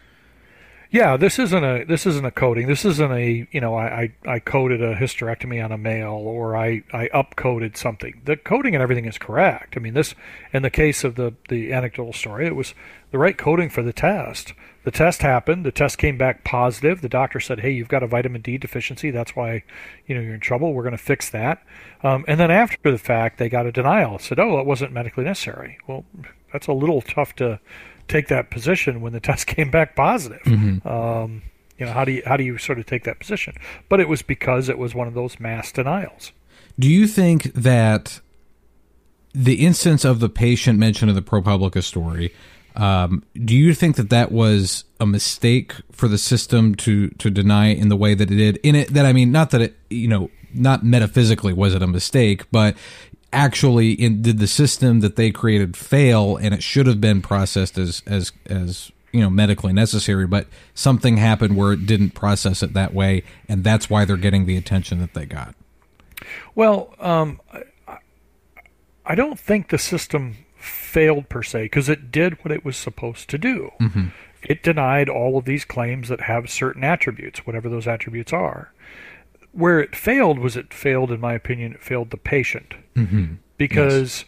Yeah, 0.93 1.17
this 1.17 1.39
isn't 1.39 1.63
a 1.63 1.85
this 1.85 2.05
isn't 2.05 2.23
a 2.23 2.29
coding. 2.29 2.67
This 2.67 2.85
isn't 2.85 3.11
a 3.11 3.47
you 3.51 3.59
know 3.59 3.73
I, 3.73 4.11
I, 4.25 4.33
I 4.35 4.39
coded 4.39 4.79
a 4.83 4.93
hysterectomy 4.95 5.63
on 5.65 5.71
a 5.71 5.77
male 5.77 6.11
or 6.11 6.55
I 6.55 6.83
I 6.93 7.07
upcoded 7.07 7.75
something. 7.77 8.21
The 8.25 8.37
coding 8.37 8.75
and 8.75 8.83
everything 8.83 9.05
is 9.05 9.17
correct. 9.17 9.75
I 9.75 9.79
mean 9.79 9.95
this 9.95 10.13
in 10.53 10.61
the 10.61 10.69
case 10.69 11.03
of 11.03 11.15
the 11.15 11.33
the 11.49 11.73
anecdotal 11.73 12.13
story, 12.13 12.45
it 12.45 12.55
was 12.55 12.75
the 13.09 13.17
right 13.17 13.35
coding 13.35 13.71
for 13.71 13.81
the 13.81 13.91
test. 13.91 14.53
The 14.83 14.91
test 14.91 15.23
happened. 15.23 15.65
The 15.65 15.71
test 15.71 15.97
came 15.97 16.15
back 16.15 16.43
positive. 16.43 17.01
The 17.01 17.09
doctor 17.09 17.39
said, 17.39 17.61
"Hey, 17.61 17.71
you've 17.71 17.87
got 17.87 18.03
a 18.03 18.07
vitamin 18.07 18.41
D 18.41 18.59
deficiency. 18.59 19.09
That's 19.09 19.35
why 19.35 19.63
you 20.05 20.13
know 20.13 20.21
you're 20.21 20.35
in 20.35 20.41
trouble. 20.41 20.73
We're 20.75 20.83
going 20.83 20.91
to 20.91 20.99
fix 20.99 21.27
that." 21.31 21.63
Um, 22.03 22.23
and 22.27 22.39
then 22.39 22.51
after 22.51 22.91
the 22.91 22.99
fact, 22.99 23.39
they 23.39 23.49
got 23.49 23.65
a 23.65 23.71
denial. 23.71 24.19
Said, 24.19 24.37
"Oh, 24.37 24.59
it 24.59 24.67
wasn't 24.67 24.91
medically 24.91 25.23
necessary." 25.23 25.79
Well, 25.87 26.05
that's 26.51 26.67
a 26.67 26.73
little 26.73 27.01
tough 27.01 27.33
to 27.37 27.59
take 28.07 28.27
that 28.27 28.49
position 28.49 29.01
when 29.01 29.13
the 29.13 29.19
test 29.19 29.47
came 29.55 29.71
back 29.71 29.95
positive. 29.95 30.41
Mm-hmm. 30.43 30.87
Um, 30.87 31.43
you 31.77 31.85
know, 31.85 31.91
how 31.91 32.05
do 32.05 32.11
you 32.11 32.23
how 32.25 32.37
do 32.37 32.43
you 32.43 32.57
sort 32.57 32.79
of 32.79 32.85
take 32.85 33.03
that 33.05 33.19
position? 33.19 33.55
But 33.89 33.99
it 33.99 34.07
was 34.07 34.21
because 34.21 34.69
it 34.69 34.77
was 34.77 34.93
one 34.93 35.07
of 35.07 35.13
those 35.13 35.39
mass 35.39 35.71
denials. 35.71 36.31
Do 36.79 36.87
you 36.87 37.07
think 37.07 37.53
that 37.53 38.19
the 39.33 39.65
instance 39.65 40.05
of 40.05 40.19
the 40.19 40.29
patient 40.29 40.79
mentioned 40.79 41.09
in 41.09 41.15
the 41.15 41.21
ProPublica 41.21 41.83
story 41.83 42.31
Um, 42.75 43.23
do 43.35 43.55
you 43.55 43.73
think 43.73 43.97
that 43.97 44.09
that 44.09 44.31
was 44.31 44.85
a 44.99 45.05
mistake 45.05 45.73
for 45.91 46.07
the 46.07 46.17
system 46.17 46.73
to 46.75 47.09
to 47.09 47.29
deny 47.29 47.67
in 47.67 47.89
the 47.89 47.95
way 47.95 48.15
that 48.15 48.31
it 48.31 48.35
did? 48.35 48.57
In 48.63 48.75
it, 48.75 48.93
that 48.93 49.05
I 49.05 49.13
mean, 49.13 49.31
not 49.31 49.51
that 49.51 49.61
it, 49.61 49.75
you 49.89 50.07
know, 50.07 50.29
not 50.53 50.83
metaphysically 50.83 51.53
was 51.53 51.75
it 51.75 51.81
a 51.81 51.87
mistake, 51.87 52.49
but 52.51 52.75
actually, 53.33 53.91
in, 53.91 54.21
did 54.21 54.39
the 54.39 54.47
system 54.47 55.01
that 55.01 55.15
they 55.15 55.31
created 55.31 55.75
fail, 55.75 56.37
and 56.37 56.53
it 56.53 56.63
should 56.63 56.87
have 56.87 57.01
been 57.01 57.21
processed 57.21 57.77
as 57.77 58.01
as 58.05 58.31
as 58.45 58.91
you 59.11 59.19
know 59.19 59.29
medically 59.29 59.73
necessary, 59.73 60.27
but 60.27 60.47
something 60.73 61.17
happened 61.17 61.57
where 61.57 61.73
it 61.73 61.85
didn't 61.85 62.11
process 62.11 62.63
it 62.63 62.73
that 62.73 62.93
way, 62.93 63.23
and 63.49 63.63
that's 63.63 63.89
why 63.89 64.05
they're 64.05 64.17
getting 64.17 64.45
the 64.45 64.55
attention 64.57 64.99
that 64.99 65.13
they 65.13 65.25
got. 65.25 65.55
Well, 66.55 66.93
um, 66.99 67.41
I, 67.87 67.97
I 69.05 69.15
don't 69.15 69.39
think 69.39 69.69
the 69.69 69.77
system 69.77 70.37
failed 70.57 71.29
per 71.29 71.43
se 71.43 71.63
because 71.63 71.89
it 71.89 72.11
did 72.11 72.43
what 72.43 72.51
it 72.51 72.63
was 72.63 72.77
supposed 72.77 73.29
to 73.29 73.37
do. 73.37 73.71
Mm-hmm. 73.81 74.07
It 74.43 74.63
denied 74.63 75.09
all 75.09 75.37
of 75.37 75.45
these 75.45 75.65
claims 75.65 76.09
that 76.09 76.21
have 76.21 76.49
certain 76.49 76.83
attributes, 76.83 77.45
whatever 77.45 77.69
those 77.69 77.87
attributes 77.87 78.33
are. 78.33 78.71
Where 79.53 79.79
it 79.79 79.95
failed 79.95 80.39
was 80.39 80.57
it 80.57 80.73
failed, 80.73 81.11
in 81.11 81.19
my 81.21 81.33
opinion, 81.33 81.73
it 81.73 81.81
failed 81.83 82.09
the 82.09 82.17
patient 82.17 82.73
Mm-hmm. 82.95 83.35
because 83.57 84.19
Yes. 84.21 84.25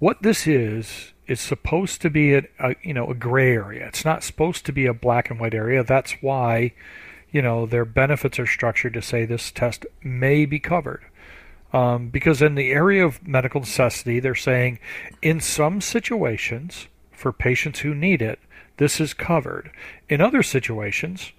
what 0.00 0.22
this 0.22 0.46
is 0.46 1.12
is 1.28 1.40
supposed 1.40 2.02
to 2.02 2.10
be 2.10 2.34
a, 2.34 2.42
a 2.58 2.74
you 2.82 2.92
know 2.92 3.08
a 3.10 3.14
gray 3.14 3.52
area. 3.52 3.86
It's 3.86 4.04
not 4.04 4.24
supposed 4.24 4.66
to 4.66 4.72
be 4.72 4.86
a 4.86 4.94
black 4.94 5.30
and 5.30 5.38
white 5.40 5.54
area. 5.54 5.84
That's 5.84 6.12
why 6.22 6.72
you 7.30 7.40
know 7.42 7.64
their 7.66 7.84
benefits 7.84 8.38
are 8.38 8.46
structured 8.46 8.94
to 8.94 9.02
say 9.02 9.24
this 9.24 9.50
test 9.50 9.86
may 10.02 10.44
be 10.46 10.58
covered. 10.58 11.02
Um, 11.72 12.08
because 12.10 12.42
in 12.42 12.54
the 12.54 12.70
area 12.70 13.02
of 13.06 13.26
medical 13.26 13.60
necessity, 13.60 14.20
they're 14.20 14.34
saying 14.34 14.78
in 15.22 15.40
some 15.40 15.80
situations 15.80 16.86
for 17.12 17.32
patients 17.32 17.80
who 17.80 17.94
need 17.94 18.20
it, 18.20 18.38
this 18.76 19.00
is 19.00 19.14
covered. 19.14 19.70
In 20.08 20.20
other 20.20 20.42
situations, 20.42 21.32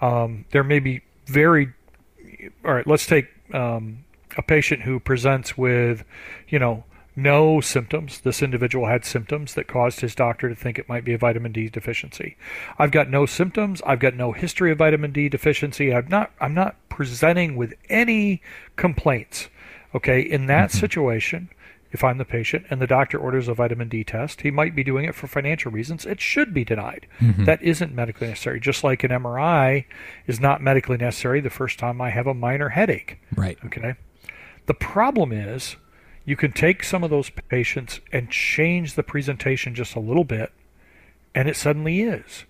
um, 0.00 0.44
there 0.52 0.62
may 0.62 0.78
be 0.78 1.02
very 1.26 1.72
all 2.64 2.74
right, 2.74 2.86
let's 2.86 3.06
take 3.06 3.28
um, 3.52 4.04
a 4.36 4.42
patient 4.42 4.82
who 4.82 5.00
presents 5.00 5.56
with, 5.58 6.04
you 6.48 6.58
know, 6.58 6.84
no 7.16 7.60
symptoms. 7.60 8.20
This 8.20 8.42
individual 8.42 8.86
had 8.86 9.04
symptoms 9.04 9.54
that 9.54 9.66
caused 9.66 10.00
his 10.00 10.14
doctor 10.14 10.48
to 10.48 10.54
think 10.54 10.78
it 10.78 10.88
might 10.88 11.04
be 11.04 11.12
a 11.12 11.18
vitamin 11.18 11.52
D 11.52 11.68
deficiency. 11.68 12.36
I've 12.78 12.92
got 12.92 13.10
no 13.10 13.26
symptoms. 13.26 13.82
I've 13.84 13.98
got 13.98 14.14
no 14.14 14.32
history 14.32 14.70
of 14.72 14.78
vitamin 14.78 15.12
D 15.12 15.28
deficiency. 15.28 15.92
I'm 15.92 16.08
not. 16.08 16.30
I'm 16.40 16.54
not 16.54 16.76
presenting 16.88 17.56
with 17.56 17.74
any 17.88 18.42
complaints. 18.76 19.48
Okay, 19.94 20.20
in 20.20 20.46
that 20.46 20.70
situation, 20.70 21.48
if 21.92 22.04
I'm 22.04 22.18
the 22.18 22.24
patient 22.24 22.66
and 22.70 22.80
the 22.80 22.86
doctor 22.86 23.18
orders 23.18 23.48
a 23.48 23.54
vitamin 23.54 23.88
D 23.88 24.04
test, 24.04 24.42
he 24.42 24.50
might 24.50 24.76
be 24.76 24.84
doing 24.84 25.04
it 25.04 25.14
for 25.14 25.26
financial 25.26 25.72
reasons. 25.72 26.06
It 26.06 26.20
should 26.20 26.54
be 26.54 26.64
denied. 26.64 27.06
Mm-hmm. 27.20 27.44
That 27.44 27.62
isn't 27.62 27.94
medically 27.94 28.28
necessary. 28.28 28.60
Just 28.60 28.84
like 28.84 29.02
an 29.02 29.10
MRI 29.10 29.86
is 30.26 30.38
not 30.38 30.62
medically 30.62 30.96
necessary 30.96 31.40
the 31.40 31.50
first 31.50 31.78
time 31.78 32.00
I 32.00 32.10
have 32.10 32.26
a 32.26 32.34
minor 32.34 32.70
headache. 32.70 33.18
Right. 33.34 33.58
Okay. 33.64 33.94
The 34.66 34.74
problem 34.74 35.32
is 35.32 35.76
you 36.24 36.36
can 36.36 36.52
take 36.52 36.84
some 36.84 37.02
of 37.02 37.10
those 37.10 37.30
patients 37.30 38.00
and 38.12 38.30
change 38.30 38.94
the 38.94 39.02
presentation 39.02 39.74
just 39.74 39.96
a 39.96 40.00
little 40.00 40.24
bit, 40.24 40.52
and 41.34 41.48
it 41.48 41.56
suddenly 41.56 42.02
is. 42.02 42.44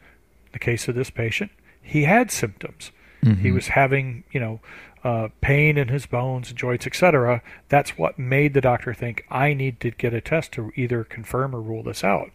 In 0.46 0.52
the 0.52 0.58
case 0.58 0.86
of 0.88 0.94
this 0.94 1.08
patient, 1.08 1.50
he 1.80 2.02
had 2.02 2.30
symptoms. 2.30 2.90
Mm-hmm. 3.24 3.40
He 3.40 3.52
was 3.52 3.68
having, 3.68 4.24
you 4.32 4.40
know, 4.40 4.60
uh, 5.02 5.28
pain 5.40 5.78
in 5.78 5.88
his 5.88 6.06
bones, 6.06 6.52
joints, 6.52 6.86
etc. 6.86 7.42
That's 7.68 7.96
what 7.96 8.18
made 8.18 8.54
the 8.54 8.60
doctor 8.60 8.92
think 8.92 9.24
I 9.30 9.54
need 9.54 9.80
to 9.80 9.90
get 9.90 10.14
a 10.14 10.20
test 10.20 10.52
to 10.52 10.72
either 10.76 11.04
confirm 11.04 11.54
or 11.54 11.60
rule 11.60 11.82
this 11.82 12.04
out. 12.04 12.30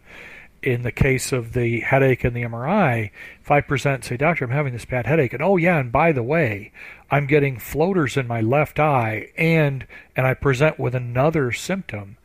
In 0.62 0.82
the 0.82 0.90
case 0.90 1.32
of 1.32 1.52
the 1.52 1.80
headache 1.80 2.24
and 2.24 2.34
the 2.34 2.42
MRI, 2.42 3.10
if 3.40 3.50
I 3.50 3.60
present, 3.60 4.04
say, 4.04 4.16
doctor, 4.16 4.44
I'm 4.44 4.50
having 4.50 4.72
this 4.72 4.84
bad 4.84 5.06
headache, 5.06 5.32
and 5.32 5.42
oh 5.42 5.56
yeah, 5.56 5.78
and 5.78 5.92
by 5.92 6.10
the 6.10 6.24
way, 6.24 6.72
I'm 7.10 7.26
getting 7.26 7.58
floaters 7.58 8.16
in 8.16 8.26
my 8.26 8.40
left 8.40 8.80
eye, 8.80 9.28
and 9.36 9.86
and 10.16 10.26
I 10.26 10.34
present 10.34 10.80
with 10.80 10.94
another 10.94 11.52
symptom, 11.52 12.16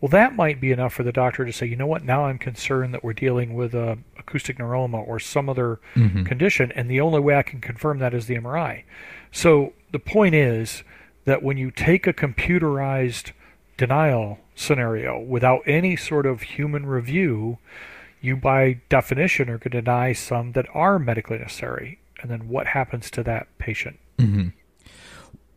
well, 0.00 0.10
that 0.10 0.36
might 0.36 0.60
be 0.60 0.70
enough 0.70 0.92
for 0.94 1.02
the 1.02 1.10
doctor 1.10 1.44
to 1.44 1.52
say, 1.52 1.66
you 1.66 1.74
know 1.74 1.86
what, 1.88 2.04
now 2.04 2.26
I'm 2.26 2.38
concerned 2.38 2.94
that 2.94 3.02
we're 3.02 3.14
dealing 3.14 3.54
with 3.54 3.74
a 3.74 3.98
acoustic 4.16 4.58
neuroma 4.58 5.04
or 5.06 5.18
some 5.18 5.48
other 5.48 5.80
condition, 6.24 6.70
and 6.72 6.88
the 6.88 7.00
only 7.00 7.18
way 7.18 7.34
I 7.34 7.42
can 7.42 7.60
confirm 7.60 7.98
that 7.98 8.14
is 8.14 8.26
the 8.26 8.36
MRI. 8.36 8.84
So 9.32 9.72
the 9.92 9.98
point 9.98 10.34
is 10.34 10.82
that 11.24 11.42
when 11.42 11.56
you 11.58 11.70
take 11.70 12.06
a 12.06 12.12
computerized 12.12 13.32
denial 13.76 14.38
scenario 14.54 15.20
without 15.20 15.62
any 15.66 15.96
sort 15.96 16.26
of 16.26 16.42
human 16.42 16.86
review, 16.86 17.58
you 18.20 18.36
by 18.36 18.80
definition 18.88 19.48
are 19.48 19.58
going 19.58 19.70
to 19.70 19.82
deny 19.82 20.12
some 20.12 20.52
that 20.52 20.66
are 20.74 20.98
medically 20.98 21.38
necessary. 21.38 22.00
And 22.20 22.30
then 22.30 22.48
what 22.48 22.66
happens 22.68 23.10
to 23.12 23.22
that 23.24 23.46
patient? 23.58 23.98
Mm-hmm. 24.18 24.48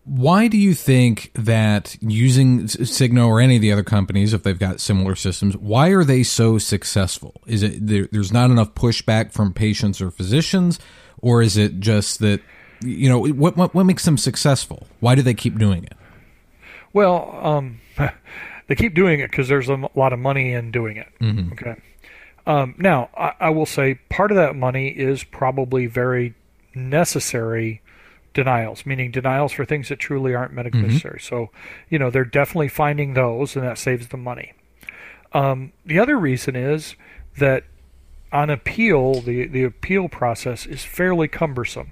Why 0.03 0.47
do 0.47 0.57
you 0.57 0.73
think 0.73 1.31
that 1.35 1.95
using 2.01 2.63
S- 2.63 2.75
Cigna 2.75 3.25
or 3.25 3.39
any 3.39 3.55
of 3.55 3.61
the 3.61 3.71
other 3.71 3.83
companies, 3.83 4.33
if 4.33 4.43
they've 4.43 4.57
got 4.57 4.79
similar 4.79 5.15
systems, 5.15 5.55
why 5.57 5.89
are 5.89 6.03
they 6.03 6.23
so 6.23 6.57
successful? 6.57 7.41
Is 7.45 7.63
it 7.63 7.85
there, 7.85 8.07
there's 8.11 8.33
not 8.33 8.51
enough 8.51 8.73
pushback 8.73 9.31
from 9.31 9.53
patients 9.53 10.01
or 10.01 10.11
physicians, 10.11 10.79
or 11.19 11.41
is 11.41 11.55
it 11.55 11.79
just 11.79 12.19
that 12.19 12.41
you 12.83 13.09
know 13.09 13.19
what 13.19 13.57
what, 13.57 13.73
what 13.73 13.83
makes 13.85 14.05
them 14.05 14.17
successful? 14.17 14.87
Why 14.99 15.15
do 15.15 15.21
they 15.21 15.33
keep 15.33 15.57
doing 15.57 15.83
it? 15.83 15.93
Well, 16.93 17.39
um, 17.41 17.79
they 18.67 18.75
keep 18.75 18.93
doing 18.93 19.19
it 19.19 19.31
because 19.31 19.47
there's 19.47 19.69
a 19.69 19.89
lot 19.95 20.13
of 20.13 20.19
money 20.19 20.53
in 20.53 20.71
doing 20.71 20.97
it. 20.97 21.07
Okay. 21.53 21.75
Um, 22.45 22.75
now, 22.77 23.09
I, 23.15 23.33
I 23.39 23.49
will 23.49 23.65
say 23.65 23.95
part 24.09 24.31
of 24.31 24.37
that 24.37 24.55
money 24.55 24.89
is 24.89 25.23
probably 25.23 25.85
very 25.85 26.33
necessary 26.73 27.81
denials, 28.33 28.85
meaning 28.85 29.11
denials 29.11 29.51
for 29.51 29.65
things 29.65 29.89
that 29.89 29.99
truly 29.99 30.33
aren't 30.33 30.53
medically 30.53 30.81
necessary. 30.81 31.19
So, 31.19 31.49
you 31.89 31.99
know, 31.99 32.09
they're 32.09 32.25
definitely 32.25 32.69
finding 32.69 33.13
those, 33.13 33.55
and 33.55 33.65
that 33.65 33.77
saves 33.77 34.07
them 34.07 34.23
money. 34.23 34.53
Um, 35.33 35.73
the 35.85 35.99
other 35.99 36.17
reason 36.17 36.55
is 36.55 36.95
that 37.37 37.63
on 38.31 38.49
appeal, 38.49 39.21
the, 39.21 39.47
the 39.47 39.63
appeal 39.63 40.09
process 40.09 40.65
is 40.65 40.83
fairly 40.83 41.27
cumbersome 41.27 41.91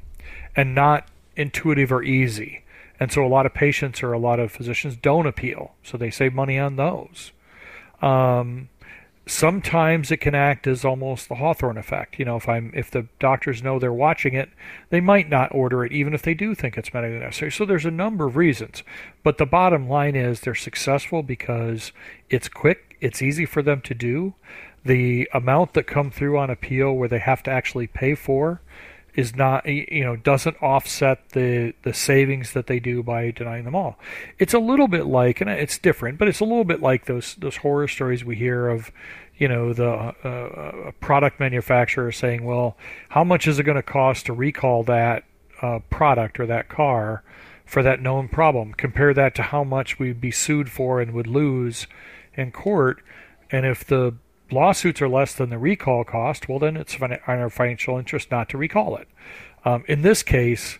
and 0.60 0.76
not 0.76 1.08
intuitive 1.38 1.90
or 1.90 2.04
easy. 2.04 2.64
And 3.00 3.14
so 3.14 3.26
a 3.26 3.28
lot 3.28 3.46
of 3.46 3.54
patients 3.54 4.04
or 4.04 4.12
a 4.12 4.20
lot 4.20 4.42
of 4.42 4.52
physicians 4.52 4.98
don't 4.98 5.26
appeal, 5.26 5.74
so 5.84 5.98
they 5.98 6.12
save 6.12 6.34
money 6.34 6.60
on 6.60 6.76
those. 6.76 7.32
Um, 8.02 8.68
sometimes 9.26 10.12
it 10.12 10.18
can 10.18 10.36
act 10.36 10.68
as 10.68 10.84
almost 10.84 11.30
the 11.30 11.36
Hawthorne 11.36 11.78
effect. 11.78 12.20
You 12.20 12.26
know, 12.26 12.36
if 12.36 12.50
I'm 12.50 12.74
if 12.76 12.92
the 12.92 13.08
doctors 13.20 13.64
know 13.64 13.80
they're 13.80 13.94
watching 13.94 14.34
it, 14.34 14.50
they 14.90 15.00
might 15.00 15.30
not 15.30 15.56
order 15.56 15.86
it 15.86 15.94
even 15.94 16.14
if 16.14 16.24
they 16.24 16.34
do 16.34 16.54
think 16.54 16.78
it's 16.78 16.94
medically 16.94 17.20
necessary. 17.20 17.52
So 17.52 17.64
there's 17.64 17.86
a 17.86 17.92
number 17.92 18.26
of 18.26 18.36
reasons. 18.36 18.84
But 19.24 19.38
the 19.38 19.46
bottom 19.46 19.88
line 19.88 20.18
is 20.18 20.42
they're 20.42 20.56
successful 20.56 21.24
because 21.24 21.94
it's 22.30 22.50
quick, 22.50 22.98
it's 23.00 23.22
easy 23.22 23.46
for 23.46 23.62
them 23.62 23.80
to 23.84 23.94
do. 23.94 24.34
The 24.84 25.30
amount 25.34 25.74
that 25.76 25.88
come 25.88 26.12
through 26.12 26.38
on 26.38 26.50
appeal 26.50 26.92
where 26.92 27.08
they 27.08 27.20
have 27.20 27.44
to 27.44 27.52
actually 27.52 27.88
pay 27.88 28.14
for 28.14 28.60
is 29.16 29.36
not 29.36 29.66
you 29.66 30.04
know 30.04 30.16
doesn't 30.16 30.62
offset 30.62 31.30
the 31.30 31.74
the 31.84 31.94
savings 31.94 32.54
that 32.54 32.68
they 32.68 32.80
do 32.80 33.04
by 33.04 33.32
denying 33.32 33.66
them 33.66 33.76
all. 33.76 33.98
It's 34.38 34.54
a 34.54 34.60
little 34.60 34.88
bit 34.88 35.06
like 35.06 35.42
and 35.42 35.50
it's 35.50 35.78
different, 35.78 36.18
but 36.18 36.28
it's 36.28 36.40
a 36.40 36.46
little 36.46 36.64
bit 36.64 36.82
like 36.82 37.06
those 37.06 37.36
those 37.36 37.58
horror 37.58 37.88
stories 37.88 38.24
we 38.24 38.36
hear 38.36 38.68
of 38.68 38.92
you 39.40 39.48
know 39.48 39.74
the 39.74 39.90
uh, 39.90 40.88
a 40.88 40.92
product 40.92 41.40
manufacturer 41.40 42.12
saying, 42.12 42.44
"Well, 42.44 42.78
how 43.10 43.24
much 43.24 43.48
is 43.48 43.58
it 43.58 43.64
going 43.64 43.78
to 43.78 43.84
cost 43.84 44.26
to 44.28 44.34
recall 44.34 44.84
that 44.84 45.24
uh, 45.62 45.80
product 45.90 46.40
or 46.40 46.46
that 46.46 46.68
car 46.70 47.24
for 47.66 47.82
that 47.82 48.02
known 48.02 48.28
problem? 48.28 48.74
Compare 48.74 49.14
that 49.14 49.34
to 49.36 49.44
how 49.44 49.64
much 49.64 49.98
we'd 49.98 50.22
be 50.22 50.32
sued 50.32 50.70
for 50.70 51.00
and 51.00 51.14
would 51.14 51.28
lose 51.28 51.88
in 52.36 52.52
court, 52.52 53.02
and 53.50 53.66
if 53.66 53.86
the 53.86 54.16
lawsuits 54.52 55.02
are 55.02 55.10
less 55.10 55.34
than 55.34 55.50
the 55.50 55.58
recall 55.58 56.04
cost, 56.04 56.50
well, 56.50 56.60
then 56.60 56.78
it's 56.78 56.96
in 56.96 57.18
our 57.28 57.50
financial 57.50 57.98
interest 57.98 58.32
not 58.32 58.50
to 58.50 58.58
recall 58.58 58.96
it. 58.98 59.08
Um, 59.66 59.84
in 59.88 60.02
this 60.02 60.24
case, 60.24 60.80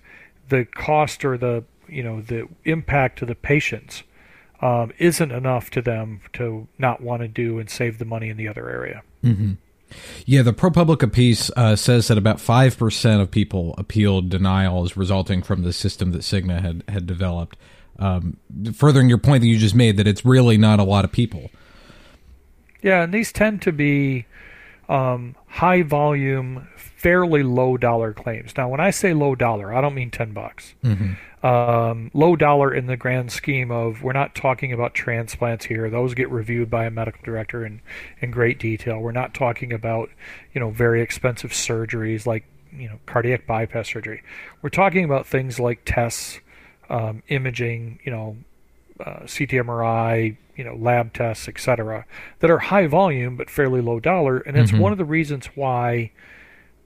the 0.50 0.66
cost 0.66 1.24
or 1.24 1.38
the 1.38 1.64
you 1.88 2.04
know 2.04 2.22
the 2.22 2.48
impact 2.66 3.20
to 3.20 3.26
the 3.26 3.36
patients 3.36 4.04
um, 4.62 4.92
isn't 4.98 5.32
enough 5.32 5.70
to 5.72 5.82
them 5.82 6.22
to 6.34 6.68
not 6.78 7.02
want 7.02 7.22
to 7.22 7.28
do 7.28 7.60
and 7.60 7.70
save 7.70 7.98
the 7.98 8.06
money 8.06 8.30
in 8.30 8.38
the 8.38 8.48
other 8.48 8.70
area. 8.70 9.04
Yeah, 10.26 10.44
the 10.44 10.54
ProPublica 10.54 11.12
piece 11.12 11.50
uh, 11.58 11.76
says 11.76 12.10
that 12.10 12.18
about 12.18 12.40
five 12.40 12.78
percent 12.78 13.22
of 13.22 13.32
people 13.32 13.74
appealed 13.78 14.30
denials 14.30 14.96
resulting 14.96 15.42
from 15.42 15.64
the 15.64 15.74
system 15.74 16.12
that 16.12 16.22
Cigna 16.22 16.62
had 16.62 16.84
had 16.88 17.06
developed. 17.08 17.58
Um, 17.98 18.38
furthering 18.74 19.10
your 19.10 19.18
point 19.18 19.42
that 19.42 19.48
you 19.48 19.58
just 19.58 19.76
made, 19.76 19.98
that 19.98 20.08
it's 20.08 20.24
really 20.24 20.58
not 20.58 20.80
a 20.80 20.84
lot 20.84 21.04
of 21.04 21.12
people. 21.12 21.50
Yeah, 22.82 23.04
and 23.04 23.14
these 23.14 23.32
tend 23.32 23.62
to 23.64 23.72
be 23.72 24.26
um, 24.88 25.36
high 25.48 25.84
volume, 25.84 26.68
fairly 26.76 27.44
low 27.44 27.78
dollar 27.78 28.14
claims. 28.14 28.58
Now, 28.58 28.70
when 28.70 28.80
I 28.80 28.90
say 28.90 29.14
low 29.14 29.36
dollar, 29.36 29.74
I 29.74 29.82
don't 29.82 29.94
mean 29.94 30.12
10 30.12 30.34
bucks. 30.34 30.74
Mm-hmm. 30.84 31.46
Um, 31.46 32.12
low 32.14 32.36
dollar 32.36 32.74
in 32.74 32.88
the 32.88 32.98
grand 32.98 33.32
scheme 33.32 33.72
of 33.72 34.04
we're 34.04 34.14
not 34.14 34.36
talking 34.36 34.74
about 34.74 34.94
transplants 34.94 35.66
here. 35.66 35.90
Those 35.90 36.14
get 36.14 36.30
reviewed 36.30 36.70
by 36.70 36.86
a 36.86 36.92
medical 36.92 37.22
director 37.24 37.66
in, 37.66 37.82
in 38.20 38.32
great 38.32 38.60
detail. 38.60 39.00
We're 39.00 39.12
not 39.12 39.34
talking 39.34 39.72
about, 39.72 40.10
you 40.54 40.60
know, 40.60 40.72
very 40.72 41.02
expensive 41.02 41.52
surgeries 41.52 42.26
like, 42.26 42.46
you 42.74 42.90
know, 42.90 43.00
cardiac 43.06 43.48
bypass 43.48 43.88
surgery. 43.88 44.22
We're 44.62 44.70
talking 44.70 45.06
about 45.06 45.28
things 45.28 45.60
like 45.60 45.82
tests, 45.86 46.40
um, 46.90 47.24
imaging, 47.30 48.00
you 48.04 48.12
know, 48.12 48.38
uh, 49.00 49.20
CT 49.20 49.52
MRI, 49.64 50.36
you 50.60 50.66
know, 50.66 50.76
lab 50.76 51.14
tests, 51.14 51.48
etc., 51.48 52.06
that 52.40 52.52
are 52.52 52.60
high 52.60 52.86
volume 52.86 53.38
but 53.38 53.50
fairly 53.50 53.80
low 53.80 53.98
dollar, 53.98 54.40
and 54.40 54.58
it's 54.58 54.74
mm-hmm. 54.74 54.82
one 54.82 54.92
of 54.92 54.98
the 54.98 55.06
reasons 55.06 55.46
why 55.56 56.12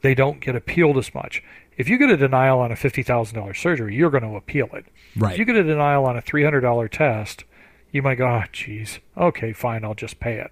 they 0.03 0.13
don't 0.13 0.39
get 0.39 0.55
appealed 0.55 0.95
as 0.95 1.15
much. 1.15 1.41
If 1.75 1.89
you 1.89 1.97
get 1.97 2.11
a 2.11 2.17
denial 2.17 2.59
on 2.59 2.71
a 2.71 2.75
fifty 2.75 3.01
thousand 3.01 3.39
dollars 3.39 3.57
surgery, 3.57 3.95
you're 3.95 4.11
going 4.11 4.21
to 4.21 4.35
appeal 4.35 4.69
it. 4.73 4.85
Right. 5.17 5.33
If 5.33 5.39
you 5.39 5.45
get 5.45 5.55
a 5.55 5.63
denial 5.63 6.05
on 6.05 6.15
a 6.15 6.21
three 6.21 6.43
hundred 6.43 6.61
dollar 6.61 6.87
test, 6.87 7.45
you 7.91 8.03
might 8.03 8.19
go, 8.19 8.27
"Oh, 8.27 8.43
geez, 8.51 8.99
okay, 9.17 9.53
fine, 9.53 9.83
I'll 9.83 9.95
just 9.95 10.19
pay 10.19 10.35
it." 10.35 10.51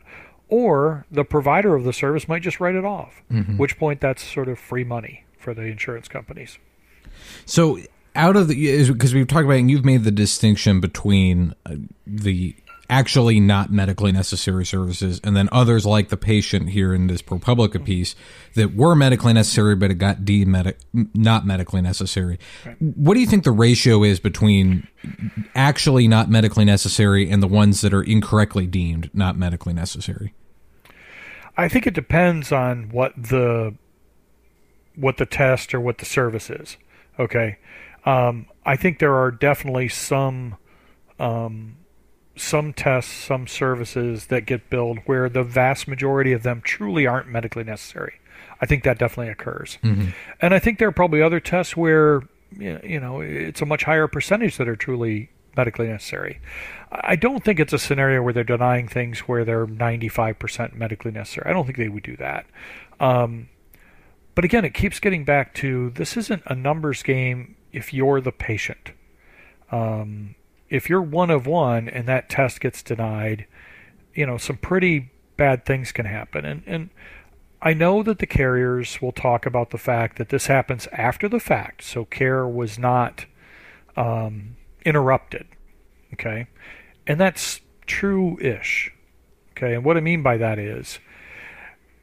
Or 0.49 1.05
the 1.11 1.23
provider 1.23 1.75
of 1.75 1.83
the 1.83 1.93
service 1.93 2.27
might 2.27 2.41
just 2.41 2.59
write 2.59 2.73
it 2.73 2.85
off. 2.85 3.21
Mm-hmm. 3.31 3.57
Which 3.57 3.77
point 3.77 4.01
that's 4.01 4.23
sort 4.23 4.49
of 4.49 4.57
free 4.57 4.83
money 4.83 5.25
for 5.37 5.53
the 5.53 5.65
insurance 5.65 6.07
companies. 6.07 6.57
So 7.45 7.77
out 8.15 8.35
of 8.35 8.47
the 8.47 8.87
because 8.91 9.13
we've 9.13 9.27
talked 9.27 9.45
about 9.45 9.57
and 9.57 9.71
you've 9.71 9.85
made 9.85 10.03
the 10.03 10.11
distinction 10.11 10.79
between 10.79 11.53
uh, 11.65 11.75
the 12.05 12.55
actually 12.91 13.39
not 13.39 13.71
medically 13.71 14.11
necessary 14.11 14.65
services, 14.65 15.21
and 15.23 15.35
then 15.35 15.47
others 15.51 15.85
like 15.85 16.09
the 16.09 16.17
patient 16.17 16.69
here 16.69 16.93
in 16.93 17.07
this 17.07 17.21
ProPublica 17.21 17.83
piece 17.83 18.15
that 18.55 18.75
were 18.75 18.95
medically 18.95 19.31
necessary, 19.31 19.75
but 19.75 19.89
it 19.89 19.95
got 19.95 20.25
deemed 20.25 20.75
not 21.15 21.45
medically 21.45 21.81
necessary. 21.81 22.37
What 22.79 23.13
do 23.13 23.21
you 23.21 23.25
think 23.25 23.45
the 23.45 23.51
ratio 23.51 24.03
is 24.03 24.19
between 24.19 24.87
actually 25.55 26.09
not 26.09 26.29
medically 26.29 26.65
necessary 26.65 27.29
and 27.29 27.41
the 27.41 27.47
ones 27.47 27.79
that 27.79 27.93
are 27.93 28.03
incorrectly 28.03 28.67
deemed 28.67 29.09
not 29.13 29.37
medically 29.37 29.73
necessary? 29.73 30.33
I 31.55 31.69
think 31.69 31.87
it 31.87 31.93
depends 31.93 32.51
on 32.51 32.89
what 32.89 33.13
the 33.15 33.73
what 34.95 35.15
the 35.15 35.25
test 35.25 35.73
or 35.73 35.79
what 35.79 35.99
the 35.99 36.05
service 36.05 36.49
is. 36.49 36.75
Okay, 37.17 37.57
um, 38.05 38.47
I 38.65 38.75
think 38.75 38.99
there 38.99 39.15
are 39.15 39.31
definitely 39.31 39.87
some 39.87 40.57
um, 41.19 41.77
some 42.35 42.73
tests, 42.73 43.11
some 43.11 43.47
services 43.47 44.27
that 44.27 44.45
get 44.45 44.69
billed 44.69 44.99
where 45.05 45.29
the 45.29 45.43
vast 45.43 45.87
majority 45.87 46.31
of 46.31 46.43
them 46.43 46.61
truly 46.63 47.05
aren't 47.05 47.27
medically 47.27 47.63
necessary. 47.63 48.13
I 48.61 48.65
think 48.65 48.83
that 48.83 48.99
definitely 48.99 49.31
occurs. 49.31 49.77
Mm-hmm. 49.83 50.09
And 50.39 50.53
I 50.53 50.59
think 50.59 50.79
there 50.79 50.87
are 50.87 50.93
probably 50.93 51.21
other 51.21 51.39
tests 51.39 51.75
where 51.75 52.21
you 52.57 52.99
know 52.99 53.21
it's 53.21 53.61
a 53.61 53.65
much 53.65 53.83
higher 53.83 54.07
percentage 54.07 54.57
that 54.57 54.67
are 54.67 54.75
truly 54.75 55.29
medically 55.55 55.87
necessary. 55.87 56.39
I 56.91 57.15
don't 57.15 57.43
think 57.43 57.59
it's 57.59 57.73
a 57.73 57.79
scenario 57.79 58.21
where 58.21 58.33
they're 58.33 58.43
denying 58.43 58.87
things 58.87 59.19
where 59.21 59.43
they're 59.43 59.67
95% 59.67 60.73
medically 60.73 61.11
necessary. 61.11 61.49
I 61.49 61.53
don't 61.53 61.65
think 61.65 61.77
they 61.77 61.89
would 61.89 62.03
do 62.03 62.15
that. 62.17 62.45
Um, 62.99 63.49
but 64.35 64.45
again, 64.45 64.63
it 64.63 64.73
keeps 64.73 64.99
getting 64.99 65.25
back 65.25 65.53
to 65.55 65.89
this 65.91 66.15
isn't 66.15 66.43
a 66.45 66.55
numbers 66.55 67.03
game 67.03 67.55
if 67.71 67.93
you're 67.93 68.21
the 68.21 68.31
patient. 68.31 68.91
Um, 69.71 70.35
if 70.71 70.89
you're 70.89 71.01
one 71.01 71.29
of 71.29 71.45
one 71.45 71.87
and 71.89 72.07
that 72.07 72.29
test 72.29 72.61
gets 72.61 72.81
denied, 72.81 73.45
you 74.15 74.25
know, 74.25 74.37
some 74.37 74.57
pretty 74.57 75.11
bad 75.37 75.65
things 75.65 75.91
can 75.91 76.05
happen. 76.05 76.45
And 76.45 76.63
and 76.65 76.89
I 77.61 77.73
know 77.73 78.01
that 78.01 78.17
the 78.17 78.25
carriers 78.25 79.01
will 79.01 79.11
talk 79.11 79.45
about 79.45 79.69
the 79.69 79.77
fact 79.77 80.17
that 80.17 80.29
this 80.29 80.47
happens 80.47 80.87
after 80.91 81.29
the 81.29 81.39
fact, 81.39 81.83
so 81.83 82.05
care 82.05 82.47
was 82.47 82.79
not 82.79 83.25
um, 83.95 84.55
interrupted. 84.83 85.45
Okay, 86.13 86.47
and 87.05 87.19
that's 87.19 87.61
true-ish. 87.85 88.91
Okay, 89.51 89.75
and 89.75 89.83
what 89.83 89.97
I 89.97 89.99
mean 89.99 90.23
by 90.23 90.37
that 90.37 90.57
is, 90.57 90.99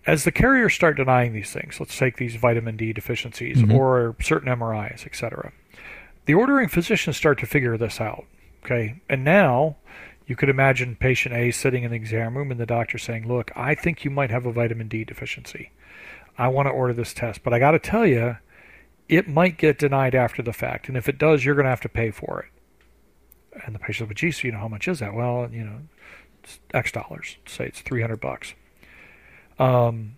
as 0.07 0.25
the 0.25 0.31
carriers 0.31 0.75
start 0.75 0.97
denying 0.97 1.33
these 1.33 1.51
things, 1.51 1.81
let's 1.81 1.99
take 1.99 2.19
these 2.19 2.37
vitamin 2.37 2.77
D 2.77 2.93
deficiencies 2.93 3.59
mm-hmm. 3.59 3.73
or 3.73 4.15
certain 4.21 4.55
MRIs, 4.55 5.07
etc. 5.07 5.53
The 6.27 6.35
ordering 6.35 6.69
physicians 6.69 7.17
start 7.17 7.39
to 7.41 7.47
figure 7.47 7.77
this 7.77 8.01
out. 8.01 8.27
Okay, 8.71 9.01
and 9.09 9.25
now 9.25 9.77
you 10.27 10.37
could 10.37 10.51
imagine 10.51 10.95
patient 10.95 11.35
A 11.35 11.51
sitting 11.51 11.85
in 11.85 11.91
the 11.91 11.97
exam 11.97 12.37
room 12.37 12.51
and 12.51 12.61
the 12.61 12.67
doctor 12.67 12.99
saying, 12.99 13.27
Look, 13.27 13.51
I 13.57 13.75
think 13.75 14.05
you 14.05 14.11
might 14.11 14.31
have 14.31 14.45
a 14.45 14.53
vitamin 14.53 14.89
D 14.89 15.05
deficiency. 15.05 15.73
I 16.37 16.49
want 16.49 16.67
to 16.67 16.71
order 16.71 16.93
this 16.93 17.15
test, 17.15 17.43
but 17.43 17.55
I 17.55 17.59
got 17.59 17.71
to 17.71 17.79
tell 17.79 18.07
you, 18.07 18.37
it 19.09 19.27
might 19.27 19.57
get 19.57 19.79
denied 19.79 20.15
after 20.15 20.43
the 20.43 20.53
fact. 20.53 20.87
And 20.87 20.99
if 20.99 21.09
it 21.09 21.17
does, 21.17 21.47
you're 21.47 21.55
going 21.55 21.65
to 21.65 21.71
have 21.71 21.81
to 21.81 21.89
pay 21.89 22.11
for 22.11 22.41
it. 22.41 23.63
And 23.65 23.75
the 23.75 23.79
patient 23.79 23.97
says, 23.97 24.09
Well, 24.09 24.15
geez, 24.15 24.45
you 24.45 24.53
know, 24.53 24.59
how 24.59 24.69
much 24.69 24.87
is 24.87 24.99
that? 24.99 25.15
Well, 25.15 25.49
you 25.51 25.65
know, 25.65 25.81
it's 26.45 26.61
X 26.75 26.93
dollars. 26.93 27.39
Say 27.47 27.69
it's 27.69 27.81
300 27.81 28.21
bucks. 28.21 28.53
Um, 29.59 30.17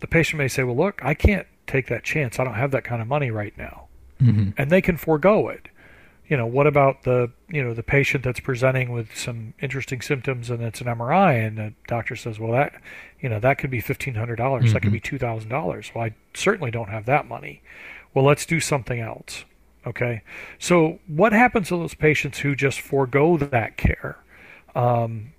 the 0.00 0.08
patient 0.08 0.38
may 0.38 0.48
say, 0.48 0.64
Well, 0.64 0.76
look, 0.76 1.00
I 1.04 1.14
can't 1.14 1.46
take 1.68 1.86
that 1.86 2.02
chance. 2.02 2.40
I 2.40 2.44
don't 2.44 2.54
have 2.54 2.72
that 2.72 2.82
kind 2.82 3.00
of 3.00 3.06
money 3.06 3.30
right 3.30 3.56
now. 3.56 3.86
Mm-hmm. 4.20 4.50
And 4.58 4.68
they 4.68 4.80
can 4.80 4.96
forego 4.96 5.48
it 5.48 5.68
you 6.28 6.36
know, 6.36 6.46
what 6.46 6.66
about 6.66 7.04
the 7.04 7.30
you 7.48 7.64
know 7.64 7.74
the 7.74 7.82
patient 7.82 8.22
that's 8.22 8.40
presenting 8.40 8.92
with 8.92 9.16
some 9.16 9.54
interesting 9.60 10.02
symptoms 10.02 10.50
and 10.50 10.62
it's 10.62 10.80
an 10.80 10.86
MRI 10.86 11.46
and 11.46 11.56
the 11.56 11.72
doctor 11.86 12.14
says, 12.16 12.38
well, 12.38 12.52
that 12.52 12.74
you 13.20 13.28
know 13.28 13.40
that 13.40 13.58
could 13.58 13.70
be 13.70 13.80
fifteen 13.80 14.14
hundred 14.14 14.36
dollars, 14.36 14.66
mm-hmm. 14.66 14.74
that 14.74 14.82
could 14.82 14.92
be 14.92 15.00
mm-hmm. 15.00 15.16
two 15.16 15.18
thousand 15.18 15.48
dollars. 15.48 15.90
Well, 15.94 16.04
I 16.04 16.14
certainly 16.34 16.70
don't 16.70 16.90
have 16.90 17.06
that 17.06 17.26
money. 17.26 17.62
Well, 18.12 18.24
let's 18.24 18.44
do 18.46 18.60
something 18.60 19.00
else. 19.00 19.44
Okay, 19.86 20.22
so 20.58 20.98
what 21.06 21.32
happens 21.32 21.68
to 21.68 21.76
those 21.76 21.94
patients 21.94 22.40
who 22.40 22.54
just 22.54 22.80
forego 22.80 23.38
that 23.38 23.78
care? 23.78 24.18
Um, 24.74 25.32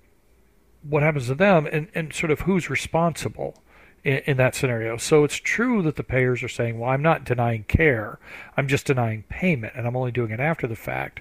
what 0.82 1.04
happens 1.04 1.28
to 1.28 1.36
them, 1.36 1.66
and 1.70 1.88
and 1.94 2.12
sort 2.12 2.32
of 2.32 2.40
who's 2.40 2.68
responsible? 2.68 3.62
In, 4.04 4.18
in 4.26 4.36
that 4.38 4.54
scenario. 4.54 4.96
So 4.96 5.24
it's 5.24 5.36
true 5.36 5.82
that 5.82 5.96
the 5.96 6.04
payers 6.04 6.42
are 6.42 6.48
saying, 6.48 6.78
well, 6.78 6.90
I'm 6.90 7.02
not 7.02 7.24
denying 7.24 7.64
care, 7.64 8.18
I'm 8.56 8.68
just 8.68 8.86
denying 8.86 9.24
payment, 9.28 9.74
and 9.76 9.86
I'm 9.86 9.96
only 9.96 10.12
doing 10.12 10.30
it 10.30 10.40
after 10.40 10.66
the 10.66 10.76
fact. 10.76 11.20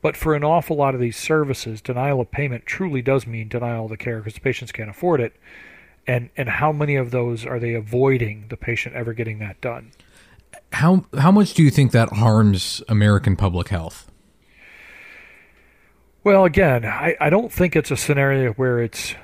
But 0.00 0.16
for 0.16 0.34
an 0.34 0.42
awful 0.42 0.76
lot 0.76 0.94
of 0.94 1.00
these 1.00 1.16
services, 1.16 1.80
denial 1.80 2.20
of 2.20 2.30
payment 2.30 2.66
truly 2.66 3.02
does 3.02 3.26
mean 3.26 3.48
denial 3.48 3.84
of 3.84 3.90
the 3.90 3.96
care 3.96 4.18
because 4.18 4.34
the 4.34 4.40
patients 4.40 4.72
can't 4.72 4.90
afford 4.90 5.20
it. 5.20 5.34
And 6.04 6.30
and 6.36 6.48
how 6.48 6.72
many 6.72 6.96
of 6.96 7.12
those 7.12 7.46
are 7.46 7.60
they 7.60 7.74
avoiding 7.74 8.46
the 8.48 8.56
patient 8.56 8.96
ever 8.96 9.12
getting 9.12 9.38
that 9.38 9.60
done? 9.60 9.92
How 10.72 11.06
how 11.16 11.30
much 11.30 11.54
do 11.54 11.62
you 11.62 11.70
think 11.70 11.92
that 11.92 12.14
harms 12.14 12.82
American 12.88 13.36
public 13.36 13.68
health? 13.68 14.10
Well, 16.24 16.44
again, 16.44 16.84
I, 16.84 17.16
I 17.20 17.30
don't 17.30 17.52
think 17.52 17.74
it's 17.74 17.90
a 17.90 17.96
scenario 17.96 18.52
where 18.52 18.80
it's 18.80 19.14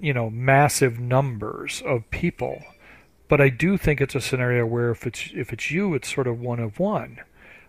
you 0.00 0.12
know 0.12 0.30
massive 0.30 0.98
numbers 0.98 1.82
of 1.84 2.08
people. 2.10 2.62
But 3.28 3.40
I 3.40 3.48
do 3.48 3.78
think 3.78 4.00
it's 4.00 4.14
a 4.14 4.20
scenario 4.20 4.66
where 4.66 4.90
if 4.90 5.06
it's 5.06 5.30
if 5.34 5.52
it's 5.52 5.70
you 5.70 5.94
it's 5.94 6.12
sort 6.12 6.26
of 6.26 6.40
one 6.40 6.60
of 6.60 6.78
one. 6.78 7.18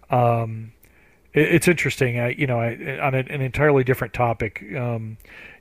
Um, 0.10 0.74
it, 1.34 1.56
it's 1.56 1.68
interesting. 1.68 2.20
I, 2.20 2.30
you 2.30 2.48
know 2.48 2.60
I, 2.60 3.00
on 3.00 3.16
an, 3.16 3.42
entirely 3.42 3.84
different 3.84 4.14
topic 4.14 4.64
um, 4.78 5.18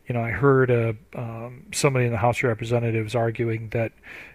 you 0.09 0.15
know 0.15 0.23
I 0.23 0.31
heard 0.31 0.71
a, 0.71 0.97
um, 1.15 1.67
somebody 1.73 2.07
in 2.07 2.13
the 2.13 2.19
House 2.19 2.39
of 2.39 2.45
Representatives 2.45 3.15
arguing 3.15 3.69
that 3.71 3.93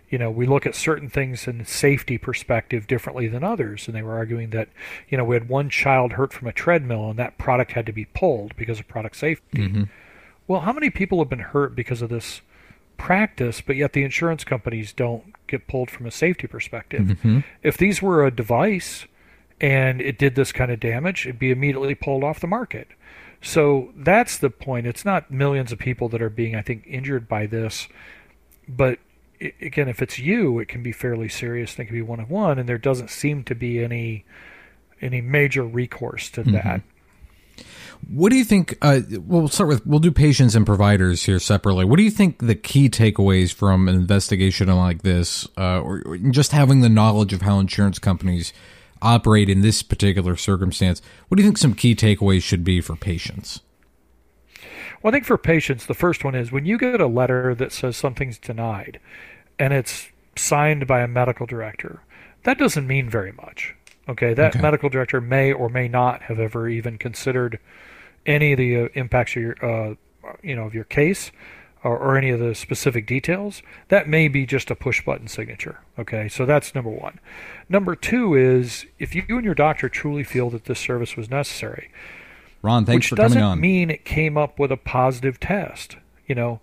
you 0.10 0.18
know 0.18 0.32
we 0.32 0.46
look 0.46 0.66
at 0.66 0.76
certain 0.76 1.10
things 1.10 1.48
in 1.48 1.66
safety 1.66 2.18
perspective 2.18 2.88
differently 2.88 3.28
than 3.28 3.44
others. 3.44 3.88
And 3.88 3.96
they 3.96 4.02
were 4.02 4.16
arguing 4.16 4.52
that 4.52 4.70
you 5.10 5.18
know 5.18 5.26
we 5.26 5.36
had 5.36 5.50
one 5.50 5.70
child 5.70 6.14
hurt 6.14 6.32
from 6.32 6.48
a 6.48 6.54
treadmill 6.54 7.10
and 7.10 7.20
that 7.20 7.38
product 7.38 7.74
had 7.74 7.86
to 7.88 7.92
be 7.92 8.06
pulled 8.06 8.56
because 8.56 8.80
of 8.80 8.88
product 8.88 9.18
safety. 9.18 9.58
Mm-hmm 9.58 9.84
well, 10.48 10.62
how 10.62 10.74
many 10.74 10.90
people 10.90 11.20
have 11.20 11.30
been 11.30 11.40
hurt 11.40 11.76
because 11.76 12.02
of 12.02 12.10
this 12.10 12.42
practice, 12.98 13.62
but 13.62 13.76
yet 13.76 13.94
the 13.94 14.04
insurance 14.04 14.44
companies 14.44 14.94
don't 14.94 15.34
get 15.48 15.68
pulled 15.68 15.90
from 15.90 16.06
a 16.06 16.12
safety 16.12 16.48
perspective? 16.48 17.02
Mm-hmm. 17.02 17.40
If 17.64 17.78
these 17.78 18.02
were 18.02 18.26
a 18.26 18.32
device 18.32 19.06
and 19.60 20.02
it 20.02 20.18
did 20.18 20.36
this 20.36 20.52
kind 20.52 20.72
of 20.72 20.80
damage, 20.80 21.26
it'd 21.26 21.40
be 21.40 21.52
immediately 21.52 21.96
pulled 21.96 22.24
off 22.24 22.40
the 22.40 22.48
market. 22.48 22.88
So 23.42 23.92
that's 23.96 24.38
the 24.38 24.50
point. 24.50 24.88
It's 24.88 25.06
not 25.06 25.30
millions 25.30 25.72
of 25.72 25.80
people 25.80 26.10
that 26.10 26.22
are 26.22 26.30
being, 26.30 26.56
I 26.56 26.62
think, 26.62 26.86
injured 26.88 27.28
by 27.28 27.46
this, 27.46 27.88
but 28.68 29.00
again, 29.62 29.88
if 29.88 30.02
it's 30.02 30.20
you, 30.20 30.60
it 30.60 30.68
can 30.68 30.82
be 30.82 30.92
fairly 30.92 31.30
serious. 31.30 31.76
And 31.76 31.82
it 31.82 31.86
can 31.86 31.96
be 31.96 32.02
one 32.02 32.20
of 32.20 32.30
one, 32.30 32.58
and 32.58 32.68
there 32.68 32.78
doesn't 32.78 33.10
seem 33.10 33.44
to 33.46 33.56
be 33.56 33.84
any 33.84 34.26
any 35.00 35.22
major 35.22 35.64
recourse 35.64 36.30
to 36.32 36.42
mm-hmm. 36.42 36.54
that. 36.54 36.82
What 38.10 38.32
do 38.32 38.38
you 38.38 38.46
think? 38.46 38.78
Uh, 38.82 39.02
we'll 39.26 39.48
start 39.48 39.70
with 39.70 39.86
we'll 39.86 40.00
do 40.00 40.12
patients 40.12 40.56
and 40.56 40.66
providers 40.66 41.24
here 41.24 41.40
separately. 41.40 41.86
What 41.86 41.98
do 41.98 42.04
you 42.04 42.12
think 42.12 42.40
the 42.40 42.56
key 42.56 42.90
takeaways 42.90 43.54
from 43.54 43.88
an 43.88 43.96
investigation 43.96 44.68
like 44.68 45.02
this, 45.02 45.48
uh, 45.58 45.82
or, 45.82 46.04
or 46.06 46.18
just 46.18 46.52
having 46.52 46.82
the 46.82 46.90
knowledge 46.90 47.34
of 47.34 47.42
how 47.42 47.60
insurance 47.60 48.00
companies 48.00 48.54
operate 49.02 49.50
in 49.50 49.62
this 49.62 49.84
particular 49.84 50.36
circumstance? 50.36 51.02
What 51.28 51.38
do 51.38 51.44
you 51.44 51.48
think 51.48 51.58
some 51.58 51.74
key 51.74 51.96
takeaways 51.96 52.44
should 52.44 52.64
be 52.64 52.82
for 52.82 52.96
patients? 52.96 53.62
Well, 55.02 55.12
I 55.12 55.16
think 55.16 55.26
for 55.26 55.38
patients, 55.38 55.86
the 55.86 55.94
first 55.94 56.24
one 56.24 56.36
is 56.36 56.52
when 56.52 56.66
you 56.66 56.78
get 56.78 57.00
a 57.00 57.08
letter 57.08 57.54
that 57.56 57.72
says 57.72 57.98
something's 57.98 58.40
denied, 58.40 59.00
and 59.60 59.74
it's 59.74 60.08
signed 60.36 60.88
by 60.88 61.02
a 61.02 61.08
medical 61.08 61.46
director, 61.46 62.02
that 62.44 62.58
doesn't 62.58 62.88
mean 62.88 63.10
very 63.10 63.32
much. 63.32 63.76
Okay, 64.10 64.34
that 64.34 64.56
Okay. 64.56 64.62
medical 64.62 64.90
director 64.90 65.20
may 65.20 65.52
or 65.52 65.70
may 65.70 65.88
not 65.88 66.24
have 66.24 66.40
ever 66.40 66.70
even 66.70 66.98
considered 66.98 67.60
any 68.26 68.54
of 68.54 68.58
the 68.58 68.76
uh, 68.82 68.88
impacts 68.94 69.36
of 69.36 69.42
your, 69.42 69.56
uh, 69.66 69.96
you 70.42 70.56
know, 70.56 70.64
of 70.66 70.74
your 70.74 70.84
case, 70.86 71.32
or, 71.84 71.98
or 71.98 72.18
any 72.18 72.30
of 72.30 72.40
the 72.40 72.56
specific 72.56 73.06
details. 73.06 73.62
That 73.90 74.08
may 74.08 74.28
be 74.28 74.46
just 74.46 74.72
a 74.72 74.76
push 74.76 75.04
button 75.04 75.28
signature. 75.28 75.80
Okay, 76.00 76.28
so 76.28 76.46
that's 76.46 76.74
number 76.74 76.90
one. 76.90 77.20
Number 77.70 77.96
two 77.96 78.34
is 78.36 78.86
if 79.00 79.14
you 79.16 79.24
and 79.30 79.44
your 79.46 79.56
doctor 79.56 79.90
truly 79.90 80.24
feel 80.24 80.50
that 80.52 80.66
this 80.66 80.80
service 80.80 81.16
was 81.18 81.30
necessary, 81.30 81.90
Ron, 82.62 82.86
thanks 82.86 83.06
which 83.06 83.10
for 83.10 83.16
doesn't 83.16 83.38
coming 83.40 83.52
on. 83.52 83.60
mean 83.60 83.90
it 83.90 84.04
came 84.06 84.38
up 84.38 84.58
with 84.60 84.72
a 84.72 84.78
positive 84.78 85.40
test. 85.40 85.98
You 86.28 86.36
know, 86.36 86.60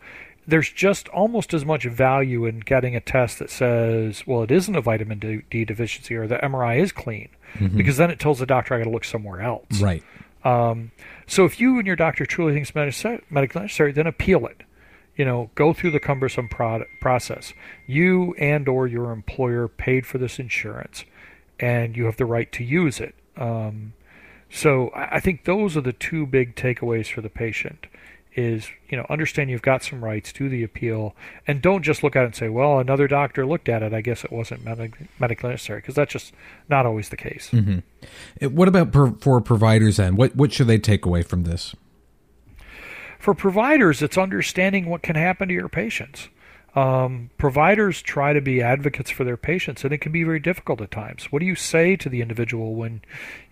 there's 0.47 0.71
just 0.71 1.09
almost 1.09 1.55
as 1.55 1.65
much 1.65 1.85
value 1.85 2.45
in 2.45 2.61
getting 2.61 2.95
a 2.95 3.01
test 3.01 3.39
that 3.39 3.51
says, 3.51 4.27
well, 4.27 4.43
it 4.43 4.51
isn't 4.51 4.75
a 4.77 4.81
vitamin 4.81 5.19
D, 5.19 5.43
D 5.51 5.65
deficiency 5.65 6.15
or 6.15 6.27
the 6.27 6.37
MRI 6.37 6.79
is 6.79 6.93
clean, 6.93 7.29
because 7.77 7.97
then 7.97 8.11
it 8.11 8.19
tells 8.19 8.39
the 8.41 8.47
doctor 8.47 8.75
I 8.75 8.79
got 8.79 8.85
to 8.85 8.91
look 8.91 9.05
somewhere 9.05 9.41
else. 9.41 9.67
Mm-hmm. 9.73 9.85
right. 9.85 10.03
Um, 10.45 10.91
so 11.27 11.45
if 11.47 11.59
you 11.59 11.79
and 11.79 11.87
your 11.87 11.97
doctor 11.97 12.27
truly 12.27 12.53
think 12.53 12.67
it's 12.69 12.75
medically 13.31 13.63
necessary, 13.63 13.93
then 13.93 14.07
appeal 14.07 14.47
it. 14.47 14.63
You 15.17 15.25
know, 15.25 15.51
go 15.55 15.73
through 15.73 15.93
the 15.93 16.01
cumbersome 16.01 16.49
prod- 16.49 16.85
process. 17.01 17.53
You 17.87 18.35
and 18.39 18.69
or 18.69 18.87
your 18.87 19.13
employer 19.13 19.69
paid 19.69 20.07
for 20.07 20.19
this 20.19 20.39
insurance, 20.39 21.05
and 21.59 21.97
you 21.97 22.05
have 22.05 22.17
the 22.17 22.27
right 22.27 22.51
to 22.53 22.65
use 22.65 23.01
it. 23.01 23.15
Um, 23.37 23.95
so 24.51 24.91
I 24.95 25.21
think 25.21 25.45
those 25.45 25.77
are 25.77 25.81
the 25.81 25.93
two 25.93 26.27
big 26.27 26.57
takeaways 26.57 27.11
for 27.13 27.21
the 27.21 27.31
patient. 27.31 27.87
Is 28.37 28.69
you 28.89 28.97
know 28.97 29.07
understand 29.09 29.49
you've 29.49 29.63
got 29.63 29.85
some 29.85 30.05
rights, 30.05 30.33
do 30.33 30.49
the 30.49 30.65
appeal, 30.65 31.15
and 31.47 31.63
don't 31.63 31.83
just 31.83 32.03
look 32.03 32.17
at 32.17 32.23
it 32.23 32.27
and 32.27 32.35
say, 32.35 32.49
well, 32.49 32.81
another 32.81 33.07
doctor 33.07 33.47
looked 33.47 33.69
at 33.69 33.81
it. 33.83 33.95
I 33.95 34.01
guess 34.01 34.25
it 34.25 34.33
wasn't 34.33 34.65
medic- 34.65 35.09
medically 35.21 35.51
necessary 35.51 35.79
because 35.79 35.95
that's 35.95 36.13
just 36.13 36.33
not 36.69 36.85
always 36.85 37.11
the 37.11 37.17
case. 37.17 37.51
Uh, 38.43 38.49
What 38.51 38.67
about 38.67 38.91
per, 38.91 39.13
for 39.21 39.41
providers 39.41 39.99
then? 39.99 40.17
What 40.17 40.35
what 40.35 40.53
should 40.53 40.67
they 40.67 40.79
take 40.79 41.07
away 41.07 41.23
from 41.23 41.45
this? 41.45 41.77
For 43.19 43.35
providers, 43.35 44.03
it's 44.03 44.19
understanding 44.19 44.87
what 44.87 45.03
can 45.03 45.17
happen 45.17 45.49
to 45.49 45.55
your 45.55 45.69
patients. 45.69 46.29
Um, 46.75 47.31
providers 47.39 48.03
try 48.03 48.33
to 48.33 48.41
be 48.41 48.61
advocates 48.61 49.09
for 49.09 49.23
their 49.23 49.37
patients, 49.37 49.85
and 49.85 49.95
it 49.95 49.99
can 49.99 50.11
be 50.11 50.25
very 50.25 50.41
difficult 50.41 50.81
at 50.81 50.91
times. 50.91 51.27
What 51.31 51.39
do 51.39 51.47
you 51.47 51.55
say 51.55 51.95
to 51.95 52.09
the 52.09 52.21
individual 52.21 52.75
when 52.75 53.01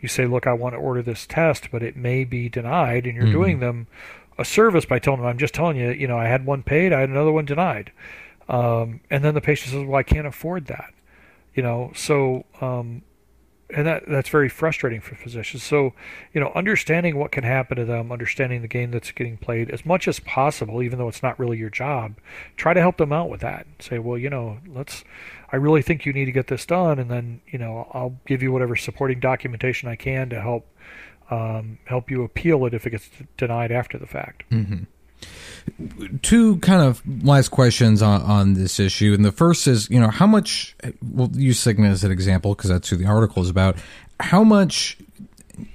you 0.00 0.08
say, 0.08 0.26
"Look, 0.26 0.48
I 0.48 0.52
want 0.54 0.74
to 0.74 0.78
order 0.78 1.02
this 1.02 1.24
test, 1.24 1.70
but 1.70 1.84
it 1.84 1.96
may 1.96 2.24
be 2.24 2.48
denied," 2.48 3.06
and 3.06 3.14
you're 3.14 3.26
doing 3.32 3.60
them 3.60 3.86
a 4.42 4.44
service 4.44 4.84
by 4.84 4.98
telling 4.98 5.20
them, 5.20 5.28
"I'm 5.28 5.38
just 5.38 5.54
telling 5.54 5.76
you, 5.76 5.90
you 5.90 6.06
know, 6.06 6.18
I 6.18 6.26
had 6.26 6.44
one 6.46 6.62
paid, 6.62 6.92
I 6.92 7.00
had 7.00 7.08
another 7.08 7.32
one 7.32 7.44
denied," 7.44 7.92
um, 8.48 9.00
and 9.10 9.24
then 9.24 9.34
the 9.34 9.40
patient 9.40 9.72
says, 9.72 9.84
"Well, 9.86 9.96
I 9.98 10.02
can't 10.02 10.26
afford 10.26 10.66
that," 10.66 10.92
you 11.54 11.62
know. 11.62 11.92
So 11.94 12.44
um, 12.60 13.02
and 13.72 13.86
that 13.86 14.04
that's 14.06 14.28
very 14.28 14.48
frustrating 14.48 15.00
for 15.00 15.14
physicians. 15.14 15.62
So, 15.62 15.94
you 16.32 16.40
know, 16.40 16.52
understanding 16.54 17.16
what 17.16 17.32
can 17.32 17.44
happen 17.44 17.76
to 17.78 17.84
them, 17.84 18.12
understanding 18.12 18.62
the 18.62 18.68
game 18.68 18.90
that's 18.90 19.10
getting 19.12 19.36
played 19.38 19.70
as 19.70 19.86
much 19.86 20.06
as 20.06 20.20
possible, 20.20 20.82
even 20.82 20.98
though 20.98 21.08
it's 21.08 21.22
not 21.22 21.38
really 21.38 21.56
your 21.56 21.70
job, 21.70 22.16
try 22.56 22.74
to 22.74 22.80
help 22.80 22.98
them 22.98 23.12
out 23.12 23.30
with 23.30 23.40
that. 23.40 23.66
Say, 23.78 23.98
well, 23.98 24.18
you 24.18 24.30
know, 24.30 24.58
let's. 24.66 25.04
I 25.50 25.56
really 25.56 25.82
think 25.82 26.06
you 26.06 26.12
need 26.12 26.26
to 26.26 26.32
get 26.32 26.46
this 26.46 26.64
done, 26.64 26.98
and 26.98 27.10
then 27.10 27.40
you 27.46 27.58
know, 27.58 27.88
I'll 27.92 28.18
give 28.26 28.42
you 28.42 28.52
whatever 28.52 28.76
supporting 28.76 29.20
documentation 29.20 29.88
I 29.88 29.96
can 29.96 30.28
to 30.30 30.40
help 30.40 30.66
um, 31.32 31.78
help 31.86 32.10
you 32.10 32.22
appeal 32.24 32.66
it 32.66 32.74
if 32.74 32.86
it 32.86 32.90
gets 32.90 33.08
denied 33.36 33.72
after 33.72 33.98
the 33.98 34.06
fact. 34.06 34.44
two 36.22 36.56
kind 36.58 36.82
of 36.82 37.02
last 37.24 37.50
questions 37.50 38.02
on, 38.02 38.20
on 38.22 38.54
this 38.54 38.78
issue. 38.78 39.14
And 39.14 39.24
the 39.24 39.32
first 39.32 39.66
is, 39.66 39.88
you 39.88 40.00
know, 40.00 40.10
how 40.10 40.26
much, 40.26 40.76
we'll 41.00 41.30
use 41.34 41.58
Cigna 41.60 41.90
as 41.90 42.04
an 42.04 42.10
example 42.10 42.54
because 42.54 42.70
that's 42.70 42.88
who 42.88 42.96
the 42.96 43.06
article 43.06 43.42
is 43.42 43.48
about. 43.48 43.76
How 44.20 44.44
much 44.44 44.98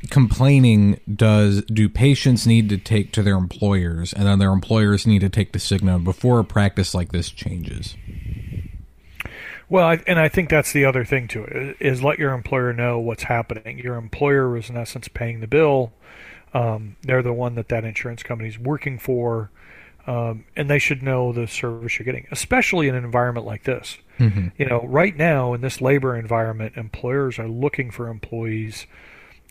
complaining 0.09 0.99
does 1.13 1.63
do 1.65 1.87
patients 1.87 2.45
need 2.45 2.69
to 2.69 2.77
take 2.77 3.13
to 3.13 3.23
their 3.23 3.35
employers 3.35 4.13
and 4.13 4.25
then 4.25 4.39
their 4.39 4.51
employers 4.51 5.07
need 5.07 5.19
to 5.19 5.29
take 5.29 5.53
to 5.53 5.59
Cigna 5.59 6.03
before 6.03 6.39
a 6.39 6.43
practice 6.43 6.93
like 6.93 7.11
this 7.11 7.29
changes? 7.29 7.95
Well, 9.69 9.85
I, 9.85 10.03
and 10.07 10.17
I 10.17 10.29
think 10.29 10.49
that's 10.49 10.71
the 10.71 10.85
other 10.85 11.03
thing 11.03 11.27
to 11.29 11.43
it 11.43 11.77
is 11.79 12.01
let 12.01 12.19
your 12.19 12.33
employer 12.33 12.71
know 12.71 12.99
what's 12.99 13.23
happening. 13.23 13.79
Your 13.79 13.95
employer 13.95 14.55
is 14.55 14.69
in 14.69 14.77
essence 14.77 15.07
paying 15.09 15.41
the 15.41 15.47
bill. 15.47 15.91
Um, 16.53 16.95
they're 17.01 17.21
the 17.21 17.33
one 17.33 17.55
that 17.55 17.67
that 17.69 17.83
insurance 17.83 18.23
company 18.23 18.49
is 18.49 18.57
working 18.57 18.97
for, 18.97 19.51
um, 20.07 20.45
and 20.55 20.69
they 20.69 20.79
should 20.79 21.03
know 21.03 21.33
the 21.33 21.47
service 21.47 21.99
you're 21.99 22.05
getting, 22.05 22.27
especially 22.31 22.87
in 22.87 22.95
an 22.95 23.03
environment 23.03 23.45
like 23.45 23.63
this. 23.63 23.97
You 24.57 24.65
know, 24.65 24.83
right 24.85 25.15
now 25.15 25.53
in 25.53 25.61
this 25.61 25.81
labor 25.81 26.15
environment, 26.15 26.77
employers 26.77 27.37
are 27.37 27.49
looking 27.49 27.91
for 27.91 28.07
employees, 28.07 28.87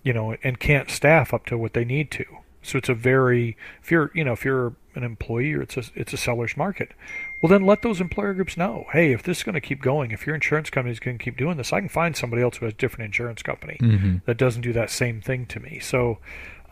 you 0.02 0.14
know, 0.14 0.34
and 0.42 0.58
can't 0.58 0.90
staff 0.90 1.34
up 1.34 1.44
to 1.46 1.58
what 1.58 1.74
they 1.74 1.84
need 1.84 2.10
to. 2.12 2.24
So 2.62 2.78
it's 2.78 2.88
a 2.88 2.94
very 2.94 3.56
if 3.82 3.90
you're 3.92 4.10
you 4.14 4.24
know 4.24 4.32
if 4.32 4.44
you're 4.44 4.74
an 4.94 5.04
employee 5.04 5.52
or 5.52 5.62
it's 5.62 5.76
a 5.76 5.84
it's 5.94 6.12
a 6.12 6.16
seller's 6.16 6.56
market. 6.56 6.92
Well, 7.40 7.50
then 7.50 7.66
let 7.66 7.82
those 7.82 8.00
employer 8.00 8.32
groups 8.34 8.56
know. 8.56 8.86
Hey, 8.92 9.12
if 9.12 9.22
this 9.22 9.38
is 9.38 9.44
going 9.44 9.54
to 9.54 9.60
keep 9.60 9.82
going, 9.82 10.10
if 10.10 10.26
your 10.26 10.34
insurance 10.34 10.70
company 10.70 10.92
is 10.92 11.00
going 11.00 11.18
to 11.18 11.24
keep 11.24 11.36
doing 11.36 11.58
this, 11.58 11.72
I 11.72 11.80
can 11.80 11.88
find 11.88 12.16
somebody 12.16 12.42
else 12.42 12.56
who 12.56 12.64
has 12.64 12.72
a 12.72 12.76
different 12.76 13.06
insurance 13.06 13.42
company 13.42 13.76
that 14.24 14.38
doesn't 14.38 14.62
do 14.62 14.72
that 14.72 14.90
same 14.90 15.20
thing 15.20 15.46
to 15.46 15.60
me. 15.60 15.78
So, 15.80 16.18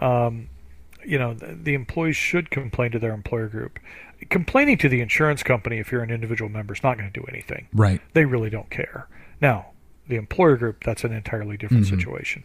um, 0.01 0.49
you 1.05 1.19
know, 1.19 1.35
the, 1.35 1.55
the 1.55 1.75
employees 1.75 2.17
should 2.17 2.51
complain 2.51 2.93
to 2.93 2.99
their 2.99 3.13
employer 3.13 3.49
group. 3.49 3.79
Complaining 4.31 4.79
to 4.79 4.89
the 4.89 5.03
insurance 5.03 5.43
company 5.43 5.79
if 5.79 5.93
you're 5.93 6.03
an 6.03 6.11
individual 6.11 6.51
member 6.51 6.73
is 6.73 6.83
not 6.83 6.97
going 6.97 7.13
to 7.13 7.21
do 7.21 7.27
anything. 7.29 7.69
Right. 7.75 8.01
They 8.15 8.25
really 8.25 8.49
don't 8.49 8.71
care. 8.71 9.07
Now, 9.43 9.67
the 10.09 10.17
employer 10.17 10.57
group, 10.57 10.83
that's 10.83 11.05
an 11.05 11.13
entirely 11.13 11.59
different 11.59 11.87
situation. 11.87 12.45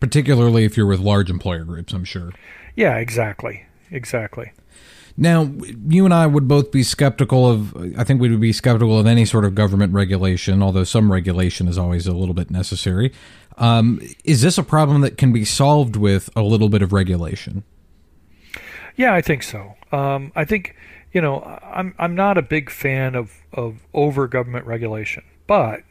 Particularly 0.00 0.64
if 0.64 0.76
you're 0.76 0.86
with 0.86 1.00
large 1.00 1.30
employer 1.30 1.64
groups, 1.64 1.92
I'm 1.92 2.04
sure. 2.04 2.32
Yeah, 2.74 2.96
exactly. 2.96 3.66
Exactly. 3.90 4.52
Now, 5.20 5.52
you 5.86 6.06
and 6.06 6.14
I 6.14 6.26
would 6.26 6.48
both 6.48 6.72
be 6.72 6.82
skeptical 6.82 7.46
of, 7.46 7.76
I 7.98 8.04
think 8.04 8.22
we 8.22 8.30
would 8.30 8.40
be 8.40 8.54
skeptical 8.54 8.98
of 8.98 9.06
any 9.06 9.26
sort 9.26 9.44
of 9.44 9.54
government 9.54 9.92
regulation, 9.92 10.62
although 10.62 10.82
some 10.82 11.12
regulation 11.12 11.68
is 11.68 11.76
always 11.76 12.06
a 12.06 12.14
little 12.14 12.32
bit 12.32 12.50
necessary. 12.50 13.12
Um, 13.58 14.00
is 14.24 14.40
this 14.40 14.56
a 14.56 14.62
problem 14.62 15.02
that 15.02 15.18
can 15.18 15.30
be 15.30 15.44
solved 15.44 15.94
with 15.94 16.30
a 16.34 16.40
little 16.40 16.70
bit 16.70 16.80
of 16.80 16.94
regulation? 16.94 17.64
Yeah, 18.96 19.12
I 19.12 19.20
think 19.20 19.42
so. 19.42 19.74
Um, 19.92 20.32
I 20.34 20.46
think 20.46 20.74
you 21.12 21.20
know 21.20 21.42
I'm 21.62 21.94
I'm 21.98 22.14
not 22.14 22.38
a 22.38 22.42
big 22.42 22.70
fan 22.70 23.14
of 23.14 23.32
of 23.52 23.86
over 23.92 24.26
government 24.26 24.64
regulation, 24.66 25.22
but 25.46 25.82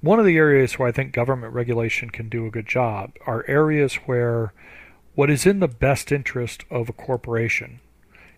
one 0.00 0.18
of 0.18 0.24
the 0.24 0.36
areas 0.36 0.78
where 0.78 0.88
I 0.88 0.92
think 0.92 1.12
government 1.12 1.52
regulation 1.52 2.10
can 2.10 2.28
do 2.28 2.46
a 2.46 2.50
good 2.50 2.66
job 2.66 3.12
are 3.24 3.44
areas 3.46 3.94
where 4.06 4.52
what 5.14 5.30
is 5.30 5.46
in 5.46 5.60
the 5.60 5.68
best 5.68 6.10
interest 6.10 6.64
of 6.70 6.88
a 6.88 6.92
corporation 6.92 7.78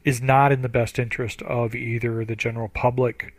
is 0.05 0.21
not 0.21 0.53
in 0.53 0.63
the 0.63 0.69
best 0.69 0.99
interest 0.99 1.43
of 1.43 1.75
either 1.75 2.25
the 2.25 2.37
general 2.37 2.69
public 2.69 3.35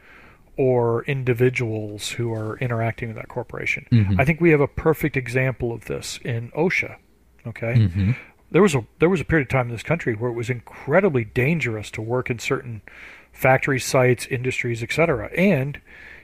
or 0.58 1.04
individuals 1.04 2.12
who 2.12 2.34
are 2.34 2.58
interacting 2.60 3.10
with 3.10 3.17
that 3.17 3.28
corporation. 3.28 3.86
Mm-hmm. 3.91 4.19
I 4.19 4.25
think 4.25 4.41
we 4.41 4.51
have 4.51 4.62
a 4.62 4.67
perfect 4.67 5.17
example 5.17 5.73
of 5.73 5.86
this 5.86 6.19
in 6.23 6.51
OSHA. 6.51 6.95
Okay, 7.47 7.75
mm-hmm. 7.75 8.12
there 8.51 8.62
was 8.62 8.73
a 8.73 8.86
there 8.99 9.10
was 9.10 9.21
a 9.21 9.25
period 9.25 9.47
of 9.47 9.49
time 9.49 9.67
in 9.67 9.73
this 9.73 9.84
country 9.84 10.15
where 10.15 10.32
it 10.32 10.36
was 10.36 10.49
incredibly 10.49 11.23
dangerous 11.23 11.91
to 11.91 12.01
work 12.01 12.30
in 12.30 12.39
certain 12.39 12.82
factory 13.32 13.80
sites, 13.80 14.25
industries, 14.28 14.82
etc. 14.82 15.30
And 15.38 15.80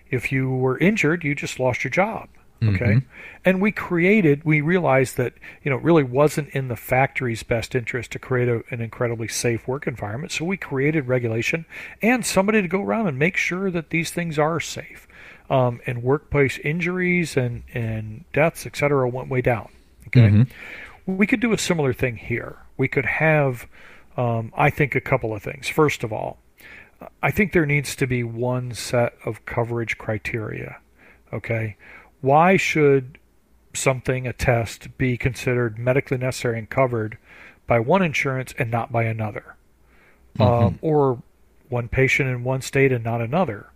if 0.10 0.32
you 0.32 0.50
were 0.50 0.78
injured, 0.80 1.24
you 1.24 1.36
just 1.36 1.60
lost 1.60 1.84
your 1.84 1.92
job. 1.92 2.30
Okay, 2.64 3.02
and 3.44 3.60
we 3.60 3.72
created, 3.72 4.44
we 4.44 4.62
realized 4.62 5.18
that 5.18 5.34
you 5.64 5.72
know 5.72 5.78
it 5.78 5.84
really 5.84 6.04
wasn't 6.04 6.50
in 6.50 6.68
the 6.68 6.76
factory's 6.76 7.44
best 7.44 7.74
interest 7.74 8.12
to 8.12 8.20
create 8.20 8.48
a, 8.48 8.64
an 8.70 8.82
incredibly 8.82 9.28
safe 9.28 9.68
work 9.68 9.88
environment. 9.88 10.32
So 10.32 10.46
we 10.46 10.58
created 10.58 11.08
regulation 11.08 11.66
and 12.02 12.26
somebody 12.26 12.62
to 12.62 12.68
go 12.68 12.82
around 12.84 13.08
and 13.08 13.18
make 13.18 13.38
sure 13.38 13.72
that 13.72 13.90
these 13.90 14.12
things 14.12 14.38
are 14.38 14.60
safe. 14.60 15.08
Um, 15.50 15.82
and 15.86 16.02
workplace 16.02 16.60
injuries 16.60 17.36
and 17.36 17.64
and 17.74 18.24
deaths, 18.32 18.66
etc., 18.66 19.10
went 19.10 19.30
way 19.30 19.42
down. 19.42 19.70
Okay, 20.08 20.46
we 21.06 21.28
could 21.28 21.40
do 21.40 21.54
a 21.54 21.58
similar 21.58 21.94
thing 21.94 22.16
here. 22.16 22.58
We 22.78 22.88
could 22.88 23.06
have, 23.06 23.68
um, 24.18 24.52
I 24.56 24.70
think, 24.70 24.96
a 24.96 25.02
couple 25.02 25.34
of 25.34 25.42
things. 25.42 25.68
First 25.68 26.04
of 26.04 26.14
all, 26.14 26.38
I 27.22 27.32
think 27.32 27.54
there 27.54 27.66
needs 27.66 27.96
to 27.98 28.08
be 28.08 28.24
one 28.24 28.74
set 28.74 29.14
of 29.26 29.46
coverage 29.46 29.98
criteria. 29.98 30.78
Okay, 31.34 31.78
why 32.22 32.58
should 32.58 33.18
something, 33.74 34.28
a 34.28 34.34
test, 34.34 34.98
be 34.98 35.18
considered 35.18 35.78
medically 35.78 36.18
necessary 36.18 36.60
and 36.60 36.70
covered 36.70 37.18
by 37.68 37.80
one 37.80 38.02
insurance 38.02 38.54
and 38.58 38.70
not 38.72 38.92
by 38.92 39.04
another? 39.04 39.56
Um, 40.40 40.80
or 40.82 41.22
one 41.70 41.90
patient 41.90 42.30
in 42.30 42.44
one 42.44 42.62
state 42.62 42.92
and 42.92 43.04
not 43.04 43.22
another? 43.22 43.68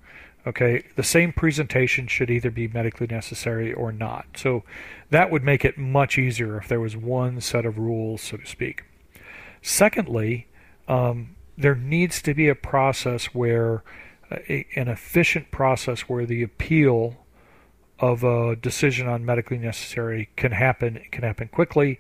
Okay, 0.48 0.84
the 0.96 1.04
same 1.04 1.34
presentation 1.34 2.08
should 2.08 2.30
either 2.30 2.52
be 2.52 2.68
medically 2.68 3.08
necessary 3.08 3.74
or 3.74 3.92
not. 3.92 4.28
So 4.36 4.64
that 5.10 5.32
would 5.32 5.44
make 5.44 5.66
it 5.66 5.78
much 5.78 6.18
easier 6.20 6.58
if 6.58 6.68
there 6.68 6.80
was 6.80 6.96
one 6.96 7.42
set 7.42 7.66
of 7.66 7.80
rules, 7.80 8.22
so 8.22 8.38
to 8.38 8.46
speak. 8.46 8.84
Secondly, 9.64 10.48
um, 10.88 11.36
there 11.58 11.74
needs 11.74 12.22
to 12.22 12.36
be 12.36 12.48
a 12.48 12.56
process 12.56 13.34
where 13.34 13.84
a, 14.32 14.68
an 14.76 14.88
efficient 14.88 15.50
process 15.50 16.02
where 16.02 16.26
the 16.26 16.44
appeal 16.44 17.25
of 18.00 18.24
a 18.24 18.56
decision 18.56 19.08
on 19.08 19.26
medically 19.26 19.58
necessary 19.58 20.30
can 20.36 20.52
happen 20.52 20.98
It 20.98 21.12
can 21.12 21.24
happen 21.24 21.48
quickly 21.48 22.00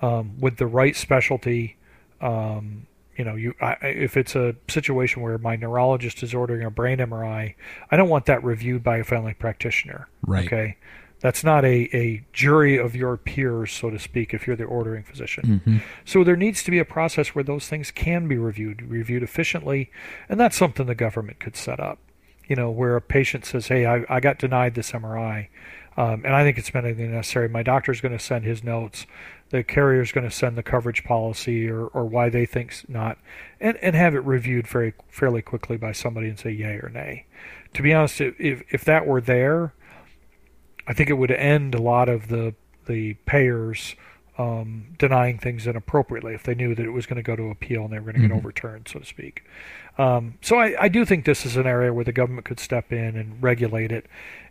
um, 0.00 0.38
with 0.40 0.56
the 0.56 0.66
right 0.66 0.96
specialty. 0.96 1.76
Um, 2.20 2.86
you 3.16 3.24
know, 3.24 3.34
you 3.34 3.54
I, 3.60 3.76
if 3.82 4.16
it's 4.16 4.34
a 4.34 4.56
situation 4.68 5.22
where 5.22 5.38
my 5.38 5.56
neurologist 5.56 6.22
is 6.22 6.34
ordering 6.34 6.64
a 6.64 6.70
brain 6.70 6.98
MRI, 6.98 7.54
I 7.90 7.96
don't 7.96 8.08
want 8.08 8.26
that 8.26 8.42
reviewed 8.42 8.82
by 8.82 8.98
a 8.98 9.04
family 9.04 9.34
practitioner. 9.34 10.08
Right. 10.26 10.46
Okay. 10.46 10.76
That's 11.20 11.42
not 11.42 11.64
a, 11.64 11.88
a 11.96 12.22
jury 12.34 12.76
of 12.76 12.94
your 12.94 13.16
peers, 13.16 13.72
so 13.72 13.88
to 13.88 13.98
speak, 13.98 14.34
if 14.34 14.46
you're 14.46 14.56
the 14.56 14.64
ordering 14.64 15.04
physician. 15.04 15.62
Mm-hmm. 15.64 15.78
So 16.04 16.22
there 16.22 16.36
needs 16.36 16.62
to 16.64 16.70
be 16.70 16.78
a 16.78 16.84
process 16.84 17.28
where 17.28 17.44
those 17.44 17.66
things 17.66 17.90
can 17.90 18.28
be 18.28 18.36
reviewed, 18.36 18.82
reviewed 18.82 19.22
efficiently, 19.22 19.90
and 20.28 20.38
that's 20.38 20.54
something 20.54 20.84
the 20.84 20.94
government 20.94 21.38
could 21.38 21.56
set 21.56 21.80
up. 21.80 21.98
You 22.48 22.56
know, 22.56 22.70
where 22.70 22.96
a 22.96 23.00
patient 23.00 23.44
says, 23.44 23.68
"Hey, 23.68 23.86
I, 23.86 24.04
I 24.08 24.20
got 24.20 24.38
denied 24.38 24.74
this 24.74 24.92
MRI, 24.92 25.48
um, 25.96 26.22
and 26.24 26.34
I 26.34 26.42
think 26.42 26.58
it's 26.58 26.74
medically 26.74 27.06
necessary. 27.06 27.48
My 27.48 27.62
doctor's 27.62 28.00
going 28.00 28.16
to 28.16 28.22
send 28.22 28.44
his 28.44 28.64
notes. 28.64 29.06
The 29.50 29.62
carrier's 29.62 30.12
going 30.12 30.28
to 30.28 30.34
send 30.34 30.56
the 30.56 30.62
coverage 30.62 31.04
policy 31.04 31.68
or, 31.68 31.86
or 31.86 32.04
why 32.04 32.28
they 32.28 32.46
think 32.46 32.84
not, 32.88 33.18
and, 33.60 33.76
and 33.78 33.94
have 33.94 34.14
it 34.14 34.24
reviewed 34.24 34.66
very 34.66 34.94
fairly 35.08 35.42
quickly 35.42 35.76
by 35.76 35.92
somebody 35.92 36.28
and 36.28 36.38
say 36.38 36.50
yay 36.50 36.76
or 36.76 36.90
nay. 36.92 37.26
To 37.74 37.82
be 37.82 37.92
honest, 37.94 38.20
if 38.20 38.62
if 38.70 38.84
that 38.84 39.06
were 39.06 39.20
there, 39.20 39.72
I 40.86 40.92
think 40.92 41.10
it 41.10 41.14
would 41.14 41.30
end 41.30 41.74
a 41.74 41.82
lot 41.82 42.08
of 42.08 42.28
the 42.28 42.54
the 42.86 43.14
payers 43.26 43.94
um, 44.36 44.86
denying 44.98 45.38
things 45.38 45.66
inappropriately 45.66 46.34
if 46.34 46.42
they 46.42 46.54
knew 46.54 46.74
that 46.74 46.84
it 46.84 46.90
was 46.90 47.06
going 47.06 47.16
to 47.16 47.22
go 47.22 47.36
to 47.36 47.50
appeal 47.50 47.84
and 47.84 47.92
they 47.92 47.98
were 47.98 48.06
going 48.12 48.14
to 48.14 48.20
Mm-hmm. 48.20 48.28
get 48.34 48.36
overturned, 48.36 48.88
so 48.88 48.98
to 48.98 49.04
speak. 49.06 49.44
Um, 49.96 50.34
so 50.40 50.56
I, 50.58 50.74
I 50.80 50.88
do 50.88 51.04
think 51.04 51.24
this 51.24 51.46
is 51.46 51.56
an 51.56 51.66
area 51.66 51.92
where 51.92 52.04
the 52.04 52.12
government 52.12 52.44
could 52.44 52.58
step 52.58 52.92
in 52.92 53.16
and 53.16 53.40
regulate 53.42 53.92
it. 53.92 54.06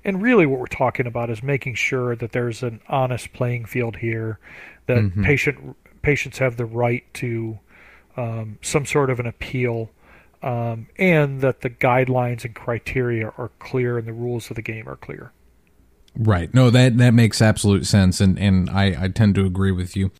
And 0.05 0.21
really, 0.21 0.45
what 0.45 0.59
we're 0.59 0.67
talking 0.67 1.05
about 1.05 1.29
is 1.29 1.43
making 1.43 1.75
sure 1.75 2.15
that 2.15 2.31
there's 2.31 2.63
an 2.63 2.79
honest 2.87 3.33
playing 3.33 3.65
field 3.65 3.97
here, 3.97 4.39
that 4.87 4.97
Mhm. 5.03 5.23
patient 5.25 5.75
patients 6.01 6.37
have 6.39 6.55
the 6.57 6.65
right 6.65 7.03
to 7.15 7.59
um, 8.15 8.57
some 8.61 8.85
sort 8.85 9.09
of 9.09 9.19
an 9.19 9.25
appeal, 9.25 9.89
um, 10.43 10.87
and 10.97 11.41
that 11.41 11.61
the 11.61 11.69
guidelines 11.69 12.45
and 12.45 12.53
criteria 12.53 13.33
are 13.37 13.49
clear 13.59 13.97
and 13.97 14.07
the 14.07 14.13
rules 14.13 14.49
of 14.49 14.55
the 14.55 14.61
game 14.61 14.87
are 14.87 14.95
clear. 14.97 15.31
Right. 16.17 16.53
No, 16.53 16.69
that 16.69 16.97
that 16.97 17.13
makes 17.13 17.41
absolute 17.41 17.85
sense, 17.85 18.21
and 18.21 18.37
and 18.37 18.69
I 18.69 19.05
I 19.05 19.07
tend 19.07 19.35
to 19.35 19.45
agree 19.45 19.71
with 19.71 19.95
you. 19.95 20.11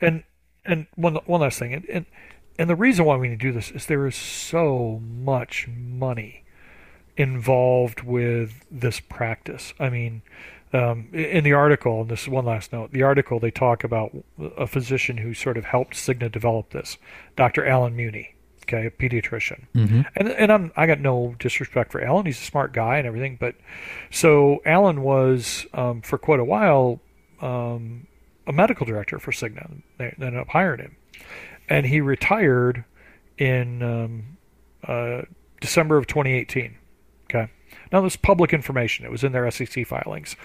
and 0.00 0.24
and 0.64 0.86
one 0.94 1.16
one 1.26 1.40
last 1.40 1.58
thing, 1.58 1.74
and, 1.74 1.84
and 1.88 2.06
and 2.58 2.70
the 2.70 2.76
reason 2.76 3.04
why 3.04 3.16
we 3.16 3.28
need 3.28 3.40
to 3.40 3.46
do 3.48 3.52
this 3.52 3.70
is 3.70 3.86
there 3.86 4.06
is 4.06 4.16
so 4.16 5.00
much 5.02 5.68
money 5.68 6.44
involved 7.16 8.02
with 8.02 8.64
this 8.70 9.00
practice. 9.00 9.74
I 9.78 9.90
mean, 9.90 10.22
um, 10.72 11.08
in 11.12 11.44
the 11.44 11.52
article, 11.52 12.00
and 12.02 12.10
this 12.10 12.22
is 12.22 12.28
one 12.28 12.44
last 12.44 12.72
note, 12.72 12.92
the 12.92 13.02
article 13.02 13.38
they 13.38 13.50
talk 13.50 13.84
about 13.84 14.16
a 14.56 14.66
physician 14.66 15.18
who 15.18 15.34
sort 15.34 15.56
of 15.56 15.64
helped 15.64 15.94
Cigna 15.94 16.30
develop 16.30 16.70
this, 16.70 16.96
Dr. 17.36 17.66
Alan 17.66 17.96
Muney, 17.96 18.30
okay, 18.64 18.86
a 18.86 18.90
pediatrician. 18.90 19.66
Mm-hmm. 19.74 20.02
And 20.16 20.28
and 20.28 20.52
I'm 20.52 20.72
I 20.76 20.86
got 20.86 21.00
no 21.00 21.34
disrespect 21.38 21.92
for 21.92 22.02
Alan. 22.02 22.26
He's 22.26 22.40
a 22.40 22.44
smart 22.44 22.72
guy 22.72 22.98
and 22.98 23.06
everything, 23.06 23.36
but 23.38 23.54
so 24.10 24.60
Alan 24.64 25.02
was 25.02 25.66
um, 25.72 26.02
for 26.02 26.18
quite 26.18 26.40
a 26.40 26.44
while 26.44 27.00
um, 27.40 28.06
a 28.46 28.52
medical 28.52 28.86
director 28.86 29.18
for 29.18 29.30
Cigna. 29.30 29.82
They, 29.98 30.14
they 30.18 30.26
ended 30.26 30.40
up 30.40 30.48
hiring 30.48 30.80
him, 30.80 30.96
and 31.68 31.86
he 31.86 32.00
retired 32.00 32.84
in 33.38 33.82
um, 33.82 34.36
uh, 34.86 35.22
December 35.60 35.96
of 35.96 36.06
2018. 36.06 36.76
Okay, 37.30 37.50
now 37.92 38.00
this 38.00 38.14
is 38.14 38.16
public 38.16 38.52
information. 38.52 39.04
It 39.04 39.10
was 39.10 39.24
in 39.24 39.32
their 39.32 39.50
SEC 39.50 39.86
filings. 39.86 40.36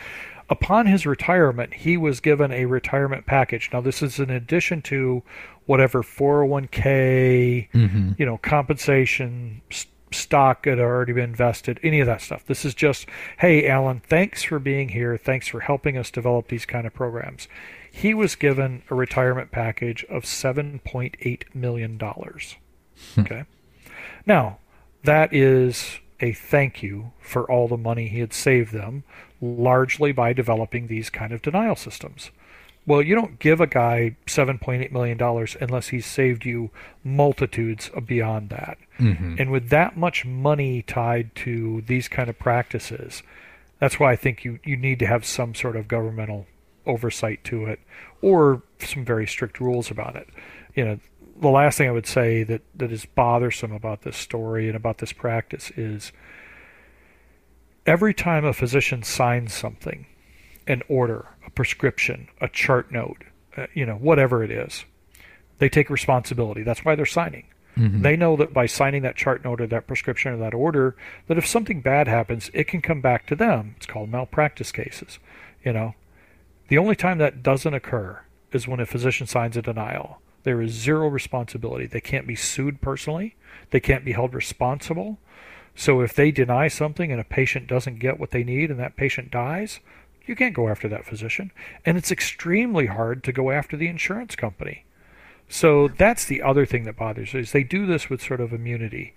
Upon 0.50 0.88
his 0.88 1.06
retirement, 1.06 1.74
he 1.76 1.96
was 1.98 2.20
given 2.20 2.52
a 2.52 2.66
retirement 2.66 3.26
package. 3.26 3.70
Now 3.72 3.82
this 3.82 4.02
is 4.02 4.20
in 4.20 4.30
addition 4.30 4.82
to 4.84 5.22
whatever 5.66 6.02
401k, 6.02 7.70
Mm-hmm. 7.72 8.12
you 8.18 8.26
know, 8.26 8.38
compensation, 8.38 9.62
s- 9.72 9.86
stock 10.12 10.66
had 10.66 10.80
already 10.80 11.14
been 11.14 11.30
invested, 11.30 11.80
any 11.84 12.00
of 12.00 12.08
that 12.08 12.22
stuff. 12.22 12.44
This 12.46 12.66
is 12.66 12.74
just, 12.74 13.06
hey, 13.40 13.68
Alan, 13.68 14.02
thanks 14.08 14.42
for 14.44 14.58
being 14.60 14.90
here. 14.90 15.18
Thanks 15.18 15.48
for 15.48 15.60
helping 15.60 15.98
us 15.98 16.10
develop 16.10 16.48
these 16.48 16.66
kind 16.66 16.88
of 16.88 16.94
programs. 16.94 17.48
He 17.92 18.14
was 18.16 18.36
given 18.36 18.82
a 18.90 18.96
retirement 18.96 19.52
package 19.52 20.04
of 20.10 20.24
$7.8 20.24 21.44
million. 21.56 22.00
Okay. 23.18 23.44
Now, 24.26 24.58
that 25.04 25.34
is 25.34 26.00
a 26.20 26.34
thank 26.34 26.82
you 26.84 27.12
for 27.20 27.50
all 27.50 27.68
the 27.68 27.78
money 27.78 28.08
he 28.08 28.20
had 28.20 28.34
saved 28.34 28.74
them, 28.74 29.04
largely 29.42 30.12
by 30.12 30.34
developing 30.34 30.88
these 30.88 31.10
kind 31.10 31.32
of 31.32 31.42
denial 31.42 31.76
systems. 31.76 32.32
Well, 32.86 33.02
you 33.02 33.14
don't 33.14 33.38
give 33.40 33.62
a 33.62 33.68
guy 33.68 34.16
$7.8 34.26 34.92
million 34.92 35.48
unless 35.62 35.90
he's 35.90 36.06
saved 36.06 36.46
you 36.46 36.72
multitudes 37.04 37.92
beyond 38.06 38.50
that. 38.50 38.78
Mm-hmm. 39.00 39.36
And 39.38 39.52
with 39.52 39.70
that 39.70 39.96
much 39.96 40.26
money 40.26 40.82
tied 40.82 41.36
to 41.36 41.84
these 41.86 42.08
kind 42.08 42.30
of 42.30 42.40
practices, 42.40 43.22
that's 43.80 44.00
why 44.00 44.12
I 44.12 44.16
think 44.16 44.44
you, 44.44 44.60
you 44.64 44.76
need 44.76 45.00
to 45.00 45.06
have 45.06 45.26
some 45.26 45.54
sort 45.54 45.76
of 45.76 45.88
governmental 45.88 46.48
oversight 46.86 47.44
to 47.46 47.66
it 47.66 47.80
or 48.22 48.64
some 48.80 49.06
very 49.06 49.28
strict 49.28 49.60
rules 49.60 49.92
about 49.92 50.16
it. 50.16 50.28
You 50.76 50.86
know, 50.86 51.00
the 51.40 51.50
last 51.50 51.78
thing 51.78 51.88
I 51.88 51.92
would 51.92 52.08
say 52.08 52.44
that, 52.44 52.62
that 52.76 52.92
is 52.92 53.06
bothersome 53.06 53.72
about 53.72 54.02
this 54.02 54.18
story 54.18 54.68
and 54.68 54.76
about 54.76 54.98
this 54.98 55.14
practice 55.14 55.72
is 55.78 56.12
every 57.90 58.14
time 58.14 58.46
a 58.46 58.54
physician 58.54 59.02
signs 59.02 59.52
something, 59.52 60.06
an 60.68 60.84
order, 60.88 61.26
a 61.46 61.50
prescription, 61.50 62.28
a 62.40 62.48
chart 62.48 62.92
note, 62.92 63.24
uh, 63.58 63.66
you 63.74 63.84
know, 63.84 63.96
whatever 63.96 64.44
it 64.44 64.52
is, 64.52 64.86
they 65.58 65.68
take 65.68 65.90
responsibility. 65.90 66.62
That's 66.62 66.86
why 66.86 66.94
they're 66.94 67.06
signing. 67.08 67.46
Mhm. 67.76 68.04
They 68.04 68.16
know 68.16 68.36
that 68.36 68.54
by 68.54 68.68
signing 68.68 69.02
that 69.02 69.16
chart 69.16 69.44
note 69.44 69.60
or 69.60 69.68
that 69.68 69.88
prescription 69.88 70.32
or 70.32 70.38
that 70.38 70.54
order, 70.54 70.96
that 71.28 71.40
if 71.40 71.48
something 71.48 71.82
bad 71.82 72.08
happens, 72.08 72.52
it 72.54 72.68
can 72.68 72.82
come 72.82 73.02
back 73.02 73.26
to 73.26 73.36
them. 73.36 73.74
It's 73.78 73.88
called 73.88 74.12
malpractice 74.12 74.72
cases. 74.72 75.18
You 75.66 75.74
know, 75.74 75.96
the 76.68 76.78
only 76.78 76.96
time 76.96 77.18
that 77.18 77.42
doesn't 77.42 77.74
occur 77.74 78.22
is 78.52 78.68
when 78.68 78.80
a 78.80 78.86
physician 78.86 79.26
signs 79.26 79.58
a 79.58 79.64
denial. 79.64 80.22
There 80.44 80.62
is 80.62 80.72
zero 80.72 81.08
responsibility. 81.08 81.88
They 81.88 82.02
can't 82.02 82.28
be 82.28 82.36
sued 82.36 82.82
personally. 82.82 83.36
They 83.72 83.80
can't 83.80 84.06
be 84.06 84.12
held 84.12 84.34
responsible. 84.34 85.18
So 85.80 86.02
if 86.02 86.14
they 86.14 86.30
deny 86.30 86.68
something 86.68 87.10
and 87.10 87.22
a 87.22 87.24
patient 87.24 87.68
doesn't 87.68 88.00
get 88.00 88.20
what 88.20 88.32
they 88.32 88.44
need 88.44 88.70
and 88.70 88.78
that 88.82 88.98
patient 88.98 89.32
dies, 89.32 89.80
you 90.26 90.36
can't 90.36 90.54
go 90.54 90.68
after 90.68 90.90
that 90.90 91.06
physician. 91.06 91.54
And 91.86 91.98
it's 91.98 92.12
extremely 92.12 92.88
hard 92.88 93.24
to 93.24 93.32
go 93.32 93.50
after 93.50 93.78
the 93.78 93.88
insurance 93.88 94.36
company. 94.36 94.84
So 95.48 95.88
that's 95.88 96.26
the 96.26 96.42
other 96.42 96.66
thing 96.66 96.84
that 96.84 96.98
bothers 96.98 97.34
is 97.34 97.54
they 97.54 97.64
do 97.64 97.86
this 97.86 98.10
with 98.10 98.22
sort 98.22 98.42
of 98.42 98.52
immunity. 98.52 99.14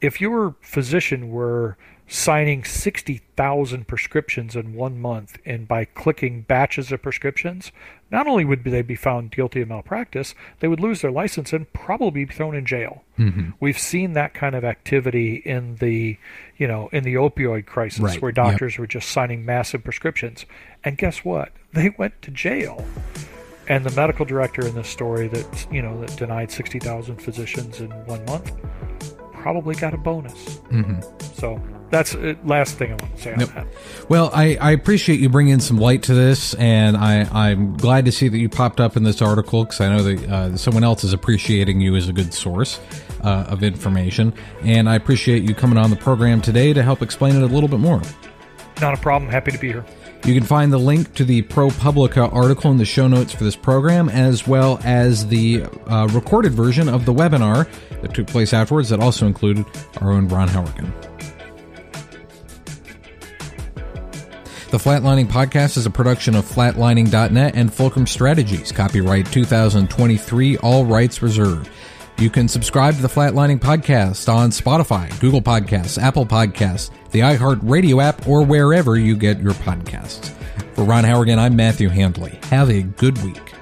If 0.00 0.20
your 0.20 0.56
physician 0.60 1.30
were 1.30 1.76
signing 2.12 2.62
60,000 2.62 3.88
prescriptions 3.88 4.54
in 4.54 4.74
one 4.74 5.00
month 5.00 5.38
and 5.46 5.66
by 5.66 5.86
clicking 5.86 6.42
batches 6.42 6.92
of 6.92 7.00
prescriptions, 7.00 7.72
not 8.10 8.26
only 8.26 8.44
would 8.44 8.62
they 8.64 8.82
be 8.82 8.94
found 8.94 9.30
guilty 9.30 9.62
of 9.62 9.68
malpractice, 9.68 10.34
they 10.60 10.68
would 10.68 10.78
lose 10.78 11.00
their 11.00 11.10
license 11.10 11.54
and 11.54 11.72
probably 11.72 12.26
be 12.26 12.32
thrown 12.32 12.54
in 12.54 12.66
jail. 12.66 13.02
Mm-hmm. 13.18 13.52
We've 13.60 13.78
seen 13.78 14.12
that 14.12 14.34
kind 14.34 14.54
of 14.54 14.62
activity 14.62 15.36
in 15.36 15.76
the, 15.76 16.18
you 16.58 16.68
know, 16.68 16.90
in 16.92 17.02
the 17.02 17.14
opioid 17.14 17.64
crisis 17.64 18.00
Right, 18.00 18.20
where 18.20 18.28
yep. 18.28 18.36
doctors 18.36 18.76
were 18.76 18.86
just 18.86 19.08
signing 19.08 19.46
massive 19.46 19.82
prescriptions. 19.82 20.44
And 20.84 20.98
guess 20.98 21.24
what? 21.24 21.52
They 21.72 21.88
went 21.96 22.20
to 22.20 22.30
jail. 22.30 22.84
And 23.66 23.86
the 23.86 23.96
medical 23.96 24.26
director 24.26 24.66
in 24.66 24.74
this 24.74 24.88
story 24.88 25.28
that, 25.28 25.66
you 25.72 25.80
know, 25.80 25.98
that 26.02 26.14
denied 26.18 26.50
60,000 26.50 27.16
physicians 27.16 27.80
in 27.80 27.90
one 28.04 28.22
month 28.26 28.52
probably 29.32 29.74
got 29.74 29.94
a 29.94 29.96
bonus. 29.96 30.58
Mm-hmm. 30.70 31.00
So 31.34 31.58
that's 31.92 32.14
uh, 32.14 32.34
last 32.42 32.78
thing 32.78 32.90
I 32.90 32.94
want 32.96 33.16
to 33.16 33.22
say 33.22 33.32
on 33.34 33.38
that. 33.38 33.66
Well, 34.08 34.30
I, 34.32 34.56
I 34.56 34.70
appreciate 34.72 35.20
you 35.20 35.28
bringing 35.28 35.60
some 35.60 35.76
light 35.76 36.02
to 36.04 36.14
this, 36.14 36.54
and 36.54 36.96
I, 36.96 37.28
I'm 37.30 37.76
glad 37.76 38.06
to 38.06 38.12
see 38.12 38.28
that 38.28 38.38
you 38.38 38.48
popped 38.48 38.80
up 38.80 38.96
in 38.96 39.04
this 39.04 39.20
article 39.20 39.64
because 39.64 39.80
I 39.80 39.94
know 39.94 40.02
that 40.02 40.28
uh, 40.28 40.56
someone 40.56 40.84
else 40.84 41.04
is 41.04 41.12
appreciating 41.12 41.82
you 41.82 41.94
as 41.94 42.08
a 42.08 42.12
good 42.14 42.32
source 42.32 42.80
uh, 43.22 43.44
of 43.46 43.62
information. 43.62 44.32
And 44.62 44.88
I 44.88 44.96
appreciate 44.96 45.42
you 45.42 45.54
coming 45.54 45.76
on 45.76 45.90
the 45.90 45.96
program 45.96 46.40
today 46.40 46.72
to 46.72 46.82
help 46.82 47.02
explain 47.02 47.36
it 47.36 47.42
a 47.42 47.46
little 47.46 47.68
bit 47.68 47.78
more. 47.78 48.00
Not 48.80 48.94
a 48.94 49.00
problem. 49.00 49.30
Happy 49.30 49.52
to 49.52 49.58
be 49.58 49.68
here. 49.68 49.84
You 50.24 50.32
can 50.32 50.44
find 50.44 50.72
the 50.72 50.78
link 50.78 51.14
to 51.16 51.24
the 51.24 51.42
ProPublica 51.42 52.32
article 52.32 52.70
in 52.70 52.78
the 52.78 52.84
show 52.86 53.06
notes 53.06 53.34
for 53.34 53.44
this 53.44 53.56
program, 53.56 54.08
as 54.08 54.46
well 54.46 54.80
as 54.82 55.26
the 55.26 55.64
uh, 55.88 56.08
recorded 56.12 56.52
version 56.52 56.88
of 56.88 57.04
the 57.04 57.12
webinar 57.12 57.68
that 58.00 58.14
took 58.14 58.28
place 58.28 58.54
afterwards 58.54 58.88
that 58.88 59.00
also 59.00 59.26
included 59.26 59.66
our 60.00 60.10
own 60.12 60.28
Ron 60.28 60.48
Howrigan. 60.48 61.11
The 64.72 64.78
Flatlining 64.78 65.26
Podcast 65.26 65.76
is 65.76 65.84
a 65.84 65.90
production 65.90 66.34
of 66.34 66.46
flatlining.net 66.46 67.56
and 67.56 67.70
Fulcrum 67.70 68.06
Strategies. 68.06 68.72
Copyright 68.72 69.30
2023, 69.30 70.56
all 70.56 70.86
rights 70.86 71.20
reserved. 71.20 71.68
You 72.16 72.30
can 72.30 72.48
subscribe 72.48 72.94
to 72.94 73.02
the 73.02 73.08
Flatlining 73.08 73.60
Podcast 73.60 74.32
on 74.32 74.48
Spotify, 74.48 75.20
Google 75.20 75.42
Podcasts, 75.42 76.02
Apple 76.02 76.24
Podcasts, 76.24 76.90
the 77.10 77.20
iHeartRadio 77.20 78.02
app, 78.02 78.26
or 78.26 78.46
wherever 78.46 78.96
you 78.96 79.14
get 79.14 79.42
your 79.42 79.52
podcasts. 79.52 80.30
For 80.72 80.84
Ron 80.84 81.04
Howrigan, 81.04 81.38
I'm 81.38 81.54
Matthew 81.54 81.90
Handley. 81.90 82.38
Have 82.44 82.70
a 82.70 82.80
good 82.80 83.22
week. 83.22 83.52